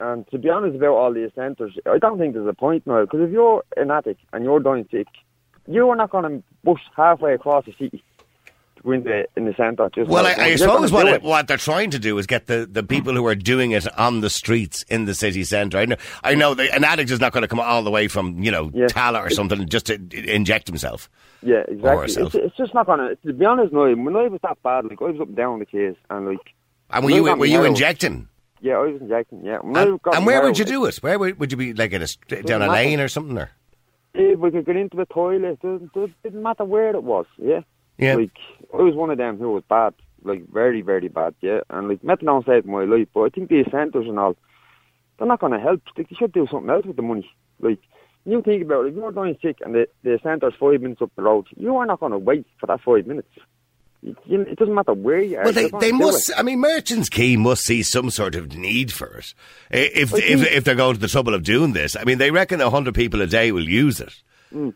[0.00, 3.02] and to be honest about all these centres, I don't think there's a point, now
[3.02, 5.06] because if you're an addict and you're dying sick,
[5.66, 8.02] you are not going to bus halfway across the city
[8.82, 9.88] to in the in the centre.
[9.94, 12.68] Just Well, I, I suppose what it, what they're trying to do is get the,
[12.70, 15.78] the people who are doing it on the streets in the city centre.
[15.78, 18.08] I know, I know that an addict is not going to come all the way
[18.08, 21.08] from you know Tallaght or something just to inject himself.
[21.42, 22.22] Yeah, exactly.
[22.22, 23.16] It's, it's just not gonna.
[23.16, 23.92] To be honest, no.
[23.94, 26.54] When I was that bad, like I was up and down the case, and like.
[26.90, 28.28] And were you were you injecting?
[28.62, 29.44] Yeah, I was injecting.
[29.44, 30.96] Yeah, When And, and where would you do it?
[30.96, 33.36] Where would, would you be like in a down a lane or something?
[33.36, 33.50] Or
[34.14, 37.26] If we could get into the toilet, it didn't matter where it was.
[37.38, 37.62] Yeah.
[37.98, 38.14] Yeah.
[38.14, 38.36] Like
[38.72, 41.34] I was one of them who was bad, like very, very bad.
[41.40, 44.36] Yeah, and like methadone saved my life, but I think the centres and all,
[45.18, 45.82] they're not going to help.
[45.96, 47.30] Like, they should do something else with the money.
[47.60, 47.78] Like
[48.24, 51.12] you think about it, if you're dying sick and the the centre's five minutes up
[51.16, 53.28] the road, you are not going to wait for that five minutes.
[54.02, 55.44] You, it doesn't matter where you are.
[55.44, 56.30] well, they they must.
[56.30, 56.34] it.
[56.36, 59.32] I mean, Merchants Quay must see some sort of need for it.
[59.70, 62.58] If if if they're going to the trouble of doing this, I mean, they reckon
[62.58, 64.12] hundred people a day will use it.
[64.52, 64.74] Mm.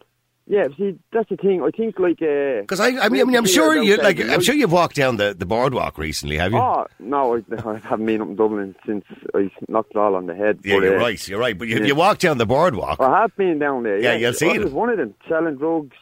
[0.48, 1.60] Yeah, see, that's the thing.
[1.60, 4.20] I think like uh, Because I, I mean, I mean, I'm sure you like.
[4.20, 6.58] I'm sure you've walked down the, the boardwalk recently, have you?
[6.58, 9.04] Oh no, I, I haven't been up in Dublin since
[9.34, 10.60] I knocked it all on the head.
[10.62, 11.28] yeah, but, you're uh, right.
[11.28, 11.58] You're right.
[11.58, 11.86] But you, yeah.
[11.86, 13.00] you walk down the boardwalk.
[13.00, 13.98] I have been down there.
[13.98, 14.64] Yeah, Yeah, you'll see I them.
[14.64, 15.96] was one of them selling drugs.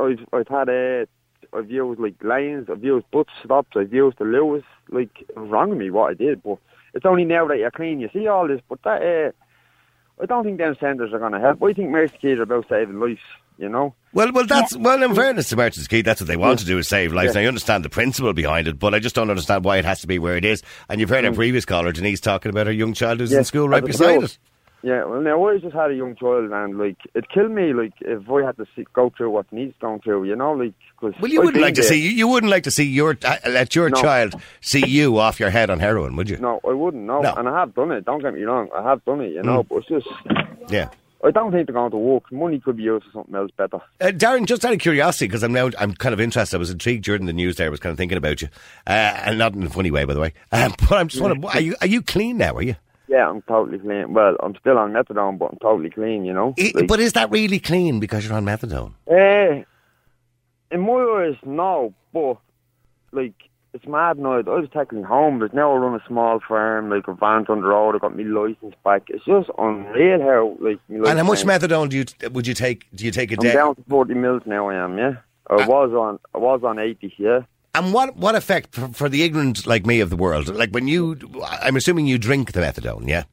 [0.00, 1.06] I've I've had uh,
[1.52, 2.68] I've used like lanes.
[2.70, 3.76] I've used butt stops.
[3.76, 4.62] I've used the Luas.
[4.88, 6.58] Like wrong me what I did, but
[6.94, 8.60] it's only now that you're clean you see all this.
[8.68, 11.62] But that uh, I don't think them centres are going to help.
[11.62, 13.20] I think Merchants Quay are about saving lives.
[13.60, 13.94] You know.
[14.14, 15.02] Well, well, that's well.
[15.02, 17.34] In fairness to Merchants Quay, that's what they want to do is save lives.
[17.36, 17.42] Yeah.
[17.42, 20.06] I understand the principle behind it, but I just don't understand why it has to
[20.06, 20.62] be where it is.
[20.88, 23.46] And you've heard our previous caller Denise talking about her young child who's in Mm.
[23.46, 24.24] School right at beside school.
[24.24, 24.38] it.
[24.82, 27.74] Yeah, well, now I just had a young child, and like it killed me.
[27.74, 30.72] Like if I had to see, go through what Denise going through, you know, like
[30.98, 32.84] cause Well, you I've wouldn't been like to see you, you wouldn't like to see
[32.84, 34.00] your uh, let your No.
[34.00, 36.38] child see you off your head on heroin, would you?
[36.38, 37.04] No, I wouldn't.
[37.04, 37.20] No.
[37.20, 37.34] No.
[37.34, 38.06] and I have done it.
[38.06, 39.32] Don't get me wrong, I have done it.
[39.32, 39.68] You know, Mm.
[39.68, 40.08] but it's just
[40.70, 40.88] Yeah.
[41.22, 42.32] I don't think they're going to work.
[42.32, 43.80] Money could be used for something else better.
[44.00, 46.56] Uh, Darren, just out of curiosity, because I'm now I'm kind of interested.
[46.56, 47.56] I was intrigued during the news.
[47.56, 48.48] There, I was kind of thinking about you,
[48.86, 50.32] uh, and not in a funny way, by the way.
[50.52, 52.54] Um, but I'm just wondering, are you are you clean now?
[52.56, 52.76] Are you?
[53.08, 54.14] Yeah, I'm totally clean.
[54.14, 56.24] Well, I'm still on methadone, but I'm totally clean.
[56.24, 56.54] You know.
[56.58, 58.94] I- Like, but is that really clean because you're on methadone?
[59.08, 59.64] eh,
[60.70, 60.92] in my
[61.26, 61.92] eyes, no.
[62.14, 62.36] But
[63.12, 63.34] like,
[63.72, 64.38] it's mad now.
[64.38, 67.60] I was technically home, but now I run a small farm, like a van on
[67.60, 67.94] the road.
[67.94, 69.02] I got my license back.
[69.08, 70.78] It's just unreal how like.
[70.88, 72.86] And how much methadone do you would you take?
[72.94, 73.50] Do you take a I'm day?
[73.50, 74.68] I'm down to forty mils now.
[74.68, 74.98] I am.
[74.98, 75.14] Yeah.
[75.48, 76.18] I Uh, was on.
[76.34, 77.12] I was on eighty.
[77.18, 77.40] Yeah.
[77.74, 80.54] And what what effect for, for the ignorant like me of the world?
[80.54, 81.16] Like when you,
[81.62, 83.24] I'm assuming you drink the methadone, yeah.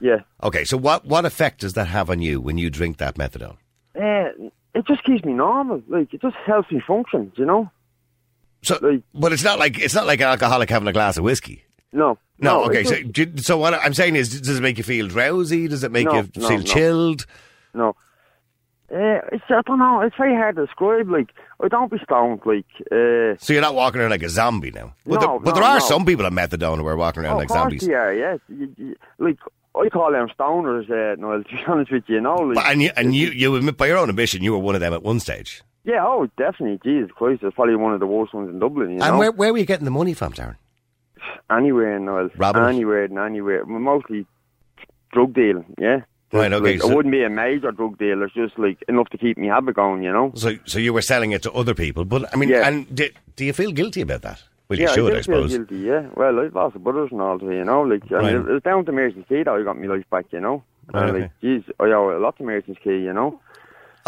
[0.00, 0.20] Yeah.
[0.42, 3.56] Okay, so what what effect does that have on you when you drink that methadone?
[3.96, 4.28] Eh,
[4.74, 5.82] it just keeps me normal.
[5.88, 7.32] Like it just helps me function.
[7.36, 7.70] You know.
[8.62, 11.64] So, but it's not like it's not like an alcoholic having a glass of whiskey.
[11.92, 12.18] No.
[12.38, 12.84] No, okay.
[12.84, 15.68] So, do- so what I'm saying is, does it make you feel drowsy?
[15.68, 16.64] Does it make No, you no, feel no.
[16.64, 17.26] chilled?
[17.74, 17.88] No.
[18.92, 20.00] Uh, it's, I don't know.
[20.00, 21.08] It's very hard to describe.
[21.08, 21.30] Like,
[21.62, 22.40] I don't be stoned.
[22.44, 24.94] Like, uh, So you're not walking around like a zombie now.
[25.06, 27.38] But, No, there, but there are some people on methadone who are walking around oh,
[27.38, 27.88] like zombies.
[27.88, 28.36] are, yeah.
[28.48, 29.38] You, you, like,
[29.76, 32.34] I call them stoners, uh, Noel, to be honest with you, you know.
[32.36, 34.74] Like, But, and you, and you, you admit by your own admission, you were one
[34.74, 35.62] of them at one stage.
[35.84, 36.78] Yeah, oh, definitely.
[36.84, 39.04] Jesus Christ, it's probably one of the worst ones in Dublin, you know?
[39.06, 40.56] and where where were you getting the money from, Darren?
[41.50, 41.98] Anywhere.
[42.36, 42.68] Robbing it?
[42.68, 43.64] Anywhere and anywhere.
[43.64, 44.26] Mostly
[45.12, 46.00] drug dealing, yeah.
[46.32, 48.22] Right, okay, Like, so- it wouldn't be a major drug deal.
[48.22, 50.30] It's just, like, enough to keep me habit going, you know.
[50.36, 52.04] So so you were selling it to other people.
[52.04, 52.68] But I mean, Yeah.
[52.68, 54.40] and do, do you feel guilty about that?
[54.68, 55.50] Well, yeah, you should, I, I, suppose.
[55.50, 56.06] guilty, yeah.
[56.14, 57.82] Well, I've lost brothers and all, too, you know.
[57.82, 58.22] Like, Right.
[58.26, 60.62] mean, it was down to Merchant's Quay that I got my life back, you know.
[60.94, 61.20] Right, and, okay.
[61.22, 63.40] like, geez, I owe a lot to Merchant's Quay, you know.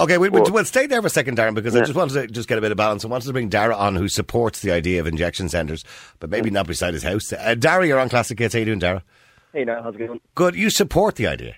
[0.03, 2.27] Okay, we, we, Well- stay there for a second, Darren, because I just wanted to
[2.27, 3.05] just get a bit of balance.
[3.05, 5.85] I wanted to bring Dara on, who supports the idea of injection centres,
[6.19, 7.33] but maybe not beside his house.
[7.33, 8.55] Uh, Dara, you're on Classic Hits.
[8.55, 9.05] How you doing, Dara?
[9.53, 10.21] Hey, now how's it going?
[10.35, 10.57] Good.
[10.57, 11.55] You support the idea.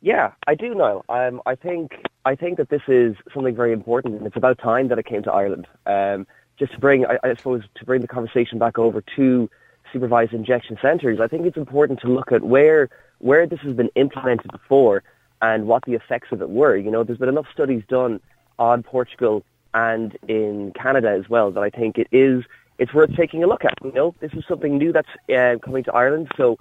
[0.00, 1.04] Yeah, I do, Niall.
[1.08, 1.92] Um, I think
[2.24, 5.22] I think that this is something very important, and it's about time that it came
[5.22, 5.66] to Ireland.
[5.86, 6.26] Um,
[6.58, 9.48] just to bring, I, I suppose, to bring the conversation back over to
[9.92, 11.20] supervised injection centres.
[11.20, 15.02] I think it's important to look at where where this has been implemented before
[15.42, 16.76] and what the effects of it were.
[16.76, 18.20] You know, there's been enough studies done
[18.58, 19.44] on Portugal
[19.74, 22.44] and in Canada as well that I think it is
[22.78, 23.74] it's worth taking a look at.
[23.84, 26.58] You know, this is something new that's uh, coming to Ireland, so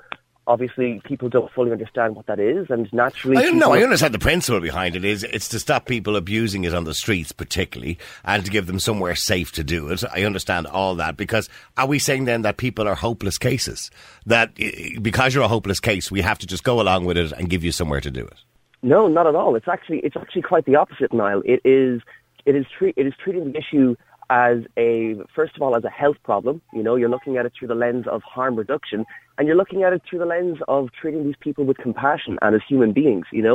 [0.48, 3.74] obviously people don't fully understand what that is, and naturally, I know.
[3.74, 6.94] I understand the principle behind it is it's to stop people abusing it on the
[6.94, 10.04] streets, particularly, and to give them somewhere safe to do it.
[10.14, 13.90] I understand all that because are we saying then that people are hopeless cases?
[14.26, 14.56] That
[15.02, 17.64] because you're a hopeless case, we have to just go along with it and give
[17.64, 18.38] you somewhere to do it?
[18.84, 19.56] No, not at all.
[19.56, 21.42] It's actually it's actually quite the opposite, Niall.
[21.46, 22.02] It is
[22.46, 23.96] it is it is treating the issue
[24.30, 26.62] as a first of all as a health problem.
[26.74, 29.06] You know, you're looking at it through the lens of harm reduction,
[29.38, 32.56] and you're looking at it through the lens of treating these people with compassion and
[32.56, 33.26] as human beings.
[33.32, 33.54] You know,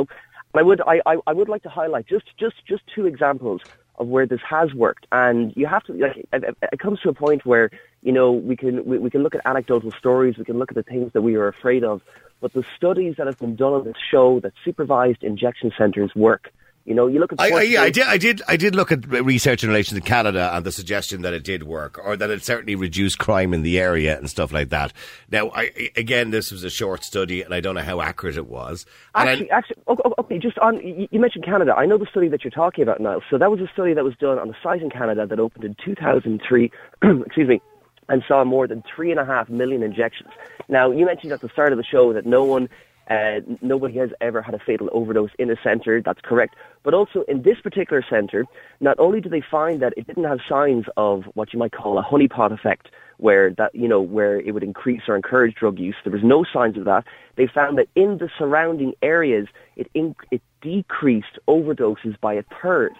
[0.53, 3.61] and I would I, I, I would like to highlight just just just two examples
[3.97, 6.17] of where this has worked, and you have to like.
[6.33, 7.69] It- it comes to a point where
[8.01, 10.75] you know we can we, we can look at anecdotal stories, we can look at
[10.75, 12.01] the things that we are afraid of,
[12.39, 16.51] but the studies that have been done on this show that supervised injection centres work.
[16.83, 18.07] You know, you look at I, I, yeah, I did.
[18.07, 18.41] I did.
[18.47, 21.61] I did look at research in relation to Canada and the suggestion that it did
[21.61, 24.91] work, or that it certainly reduced crime in the area and stuff like that.
[25.29, 28.47] Now, I, again, this was a short study, and I don't know how accurate it
[28.47, 28.87] was.
[29.13, 29.75] And I- Actually, actually,
[30.17, 31.75] okay, just on, you you mentioned Canada.
[31.77, 33.21] I know the study that you're talking about now.
[33.29, 35.63] So that was a study that was done on a site in Canada that opened
[35.63, 36.71] in 2003,
[37.27, 37.61] excuse me,
[38.09, 40.31] and saw more than three and a half million injections.
[40.67, 42.69] Now, you mentioned at the start of the show that no one,
[43.09, 46.01] uh, nobody has ever had a fatal overdose in a centre.
[46.01, 46.55] That's correct.
[46.83, 48.45] But also in this particular centre,
[48.79, 51.97] not only did they find that it didn't have signs of what you might call
[51.97, 55.95] a honeypot effect, where that you know where it would increase or encourage drug use.
[56.03, 57.05] There was no signs of that.
[57.35, 62.93] They found that in the surrounding areas, it in, it decreased overdoses by a third.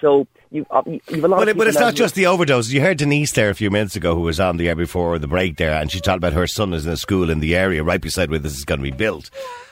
[0.00, 2.70] So you uh, you- you've a lot But, it, but it's not just the overdose.
[2.70, 5.26] You heard Denise there a few minutes ago, who was on the air before the
[5.28, 7.82] break there, and she talked about her son is in a school in the area
[7.82, 9.30] right beside where this is going to be built.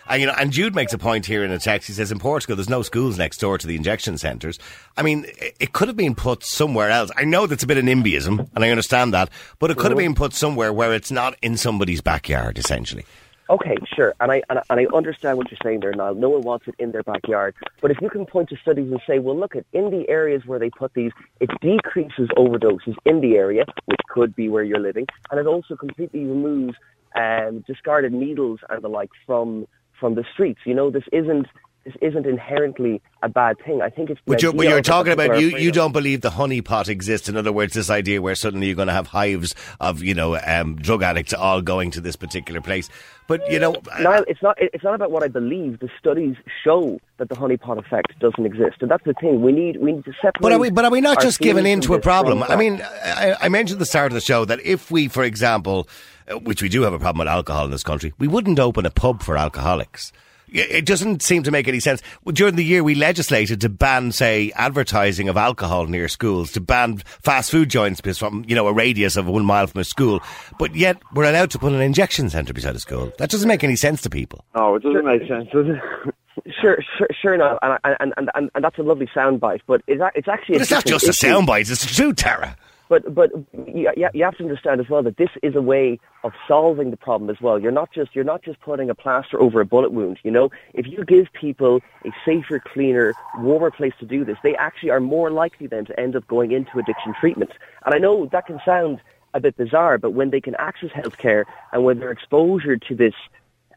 [0.09, 1.87] And you know, and Jude makes a point here in a text.
[1.87, 4.59] He says in Portugal, there's no schools next door to the injection centres.
[4.97, 7.11] I mean, it, it could have been put somewhere else.
[7.16, 9.99] I know that's a bit of NIMBYism, and I understand that, but it could have
[9.99, 10.05] Mhm.
[10.05, 13.05] been put somewhere where it's not in somebody's backyard, essentially.
[13.51, 16.14] Okay, sure, and I and, I- and I understand what you're saying there, Niall.
[16.14, 19.01] No one wants it in their backyard, but if you can point to studies and
[19.07, 23.20] say, well, look at in the areas where they put these, it decreases overdoses in
[23.20, 26.74] the area, which could be where you're living, and it also completely removes
[27.16, 29.66] um, discarded needles and the like from
[30.01, 30.61] from the streets.
[30.64, 31.47] You know, this isn't
[31.85, 33.82] this isn't inherently a bad thing.
[33.82, 34.20] I think it's.
[34.26, 35.57] But you're, but you're talking about you.
[35.57, 37.28] You don't believe the honeypot exists.
[37.28, 40.39] In other words, this idea where suddenly you're going to have hives of you know
[40.47, 42.89] um, drug addicts all going to this particular place.
[43.26, 44.57] But you know, Niall, it's not.
[44.61, 45.80] It's not about what I believe.
[45.80, 49.43] The studies show that the honeypot effect doesn't exist, and that's the thing.
[49.43, 49.80] We need.
[49.80, 50.41] We need to separate.
[50.41, 50.70] But are we?
[50.70, 52.43] But are we not just giving in to a problem?
[52.43, 55.24] I mean, I, I mentioned at the start of the show that if we, for
[55.24, 55.89] example,
[56.28, 58.85] uh, which we do have a problem with alcohol in this country, we wouldn't open
[58.85, 60.12] a pub for alcoholics.
[60.55, 62.00] Y- It doesn't seem to make any sense.
[62.32, 66.98] During the year, we legislated to ban, say, advertising of alcohol near schools, to ban
[67.22, 70.20] fast food joints from, you know, a radius of one mile from a school.
[70.59, 73.12] But yet, we're allowed to put an injection centre beside a school.
[73.18, 74.44] That doesn't make any sense to people.
[74.55, 76.14] No, it doesn't make sense, does it?
[76.61, 79.61] Sure, sure, sure enough, and, and, and, and, and that's a lovely soundbite.
[79.68, 80.57] But it's, a- it's actually.
[80.57, 82.57] But it's not just a soundbite, it's the truth, Tara.
[82.89, 83.30] But but
[83.66, 86.97] you, you have to understand as well that this is a way of solving the
[86.97, 87.59] problem as well.
[87.59, 90.18] You're not just you're not just putting a plaster over a bullet wound.
[90.22, 94.55] You know, if you give people a safer, cleaner, warmer place to do this, they
[94.57, 97.53] actually are more likely then to end up going into addiction treatment.
[97.87, 99.01] And I know that can sound
[99.32, 103.14] a bit bizarre, but when they can access healthcare and when their exposure to this.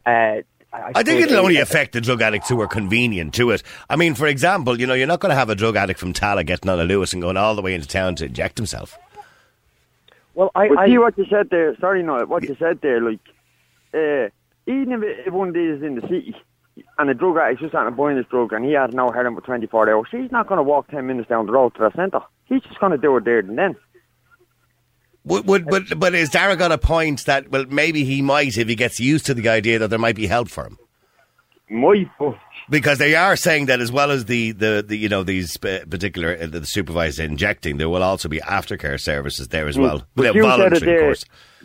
[0.06, 0.42] Uh,
[0.72, 3.62] I think it'll only affect the drug addicts who are convenient to it.
[3.88, 6.12] I mean, for example, you know, you're not going to have a drug addict from
[6.12, 8.98] Tallaght getting on a Luas and going all the way into town to inject himself.
[10.34, 11.74] Well, I, but I see what you said there.
[11.80, 13.00] Sorry, no, what you said there.
[13.00, 13.18] Like,
[13.94, 14.28] uh,
[14.66, 16.36] even if, it- if one of these is in the city
[16.98, 19.34] and a drug addict just out buying this drug and he has now had him
[19.34, 21.90] for 24 hours, he's not going to walk 10 minutes down the road to the
[21.96, 22.20] centre.
[22.44, 23.74] He's just going to do it there and then.
[25.28, 28.68] Would, would, but, but is Dara got a point that, well, maybe he might if
[28.68, 30.78] he gets used to the idea that there might be help for him?
[31.70, 32.08] Might,
[32.70, 36.38] Because they are saying that as well as the, the, the you know, these particular,
[36.40, 39.98] uh, the supervised injecting, there will also be aftercare services there as well.
[39.98, 40.04] Mm.
[40.14, 41.24] But Without you said it of there, course.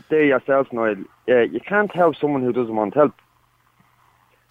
[0.09, 0.95] there yourself, Noel.
[1.30, 3.14] Uh, you can't help someone who doesn't want help.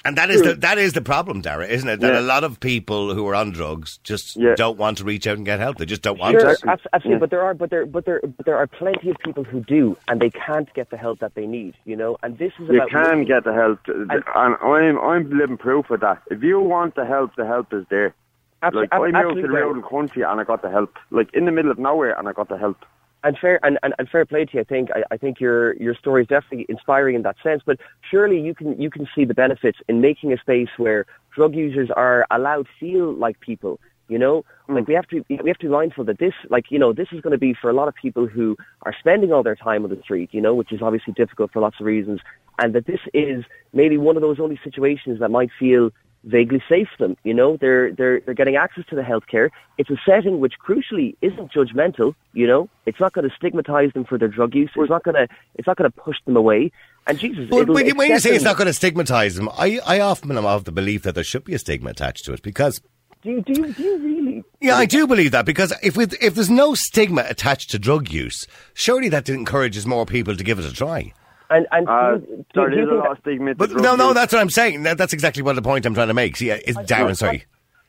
[0.04, 0.60] And that is the hmm.
[0.60, 2.00] that is the problem, Dara, isn't it?
[2.00, 2.20] That Yeah.
[2.20, 4.54] a lot of people who are on drugs just Yeah.
[4.56, 5.78] don't want to reach out and get help.
[5.78, 6.70] They just don't want Sure, to.
[6.70, 7.20] abs- absolutely.
[7.20, 9.96] But there are, but there, but there, but there are plenty of people who do,
[10.08, 11.74] and they can't get the help that they need.
[11.84, 15.56] You know, and this is You about can get the help, and I'm I'm living
[15.56, 16.20] proof of that.
[16.30, 18.14] If you want the help, the help is there.
[18.62, 20.96] Abso- like I moved to absolutely the rural country and I got the help.
[21.10, 22.84] Like in the middle of nowhere, and I got the help.
[23.24, 24.60] And fair and, and, and fair play to you.
[24.60, 27.62] I think I, I think your your story is definitely inspiring in that sense.
[27.64, 27.78] But
[28.10, 31.90] surely you can you can see the benefits in making a space where drug users
[31.94, 33.80] are allowed to feel like people.
[34.08, 34.74] You know, hmm.
[34.74, 37.08] like we have to we have to be mindful that this like you know this
[37.12, 39.84] is going to be for a lot of people who are spending all their time
[39.84, 40.30] on the street.
[40.32, 42.20] You know, which is obviously difficult for lots of reasons,
[42.58, 45.90] and that this is maybe one of those only situations that might feel
[46.24, 47.16] vaguely safe for them.
[47.24, 49.50] You know, they're they're they're getting access to the healthcare.
[49.78, 52.14] It's a setting which crucially isn't judgmental.
[52.32, 54.70] You know, it's not going to stigmatize them for their drug use.
[54.74, 56.70] It's not going to it's not going to push them away.
[57.06, 59.80] And Jesus, But when you, when you say it's not going to stigmatise them, I,
[59.84, 62.42] I often am of the belief that there should be a stigma attached to it
[62.42, 62.80] because.
[63.22, 64.44] Do you, do you, do you really?
[64.60, 68.10] Yeah, I do believe that because if we, if there's no stigma attached to drug
[68.10, 71.12] use, surely that encourages more people to give it a try.
[71.54, 73.54] And and Uh, do you- do sorry, you there's a think lot that- of stigma.
[73.54, 74.84] But no, no, that's what I'm saying.
[74.84, 76.36] That, that's exactly what the point I'm trying to make.
[76.36, 77.44] See, uh, is Darren, sorry.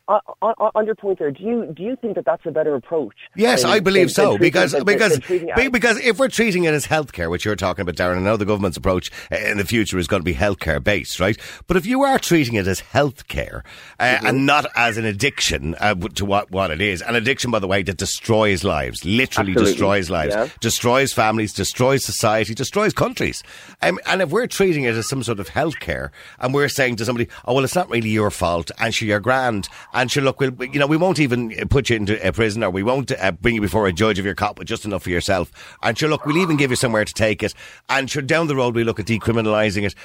[0.08, 2.76] On, on, on your point there, do you do you think that that's a better
[2.76, 3.16] approach?
[3.36, 6.28] Yes, than- I believe than- so than because than- because than as- because if we're
[6.28, 9.38] treating it as healthcare, which you're talking about, Darren, I know the government's approach uh,
[9.38, 11.38] in the future is going to be healthcare based, right?
[11.68, 13.62] But if you are treating it as healthcare
[14.00, 14.26] uh, Mm-hmm.
[14.28, 17.68] and not as an addiction uh, to what what it is, an addiction, by the
[17.68, 20.48] way, that destroys lives, literally Absolutely, destroys lives, yeah.
[20.60, 23.42] destroys families, destroys society, destroys countries.
[23.82, 27.06] Um, and if we're treating it as some sort of healthcare, and we're saying to
[27.06, 30.40] somebody, "Oh well, it's not really your fault," and sure, you're grand, and sure, look,
[30.40, 33.32] we'll, you know, we won't even put you into a prison, or we won't uh,
[33.32, 35.52] bring you before a judge if you're caught with just enough for yourself,
[35.84, 37.54] and sure, look, we'll even give you somewhere to take it,
[37.90, 39.96] and sure, down the road we look at decriminalising it.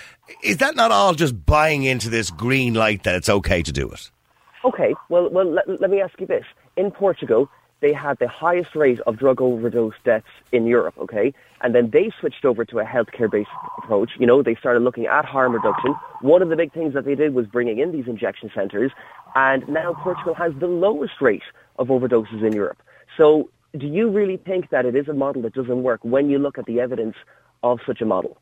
[0.45, 3.91] Is that not all just buying into this green light that it's okay to do
[3.91, 4.11] it?
[4.65, 6.45] Okay, well, well, let, let me ask you this:
[6.77, 7.49] in Portugal,
[7.81, 10.95] they had the highest rate of drug overdose deaths in Europe.
[10.99, 14.11] Okay, and then they switched over to a healthcare-based approach.
[14.19, 15.95] You know, they started looking at harm reduction.
[16.21, 18.93] One of the big things that they did was bringing in these injection centres,
[19.35, 21.43] and now Portugal has the lowest rate
[21.79, 22.83] of overdoses in Europe.
[23.17, 26.39] So, do you really think that it is a model that doesn't work when you
[26.39, 27.17] look at the evidence
[27.63, 28.39] of such a model?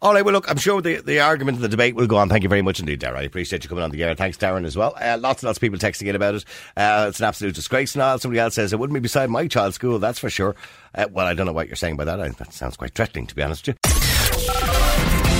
[0.00, 2.28] All right, well, look, I'm sure the, the argument and the debate will go on.
[2.28, 3.16] Thank you very much indeed, Darren.
[3.16, 4.14] I appreciate you coming on the air.
[4.14, 4.94] Thanks, Darren, as well.
[5.00, 6.44] Uh, lots and lots of people texting in about it.
[6.76, 8.16] Uh, it's an absolute disgrace now.
[8.16, 10.54] Somebody else says it wouldn't be beside my child's school, that's for sure.
[10.94, 12.20] Uh, well, I don't know what you're saying by that.
[12.20, 13.92] I, that sounds quite threatening, to be honest with you.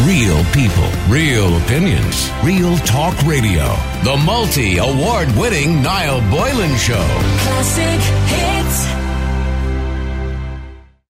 [0.04, 3.76] Real people, real opinions, real talk radio.
[4.02, 7.06] The multi award winning Niall Boylan Show.
[7.38, 8.91] Classic hits.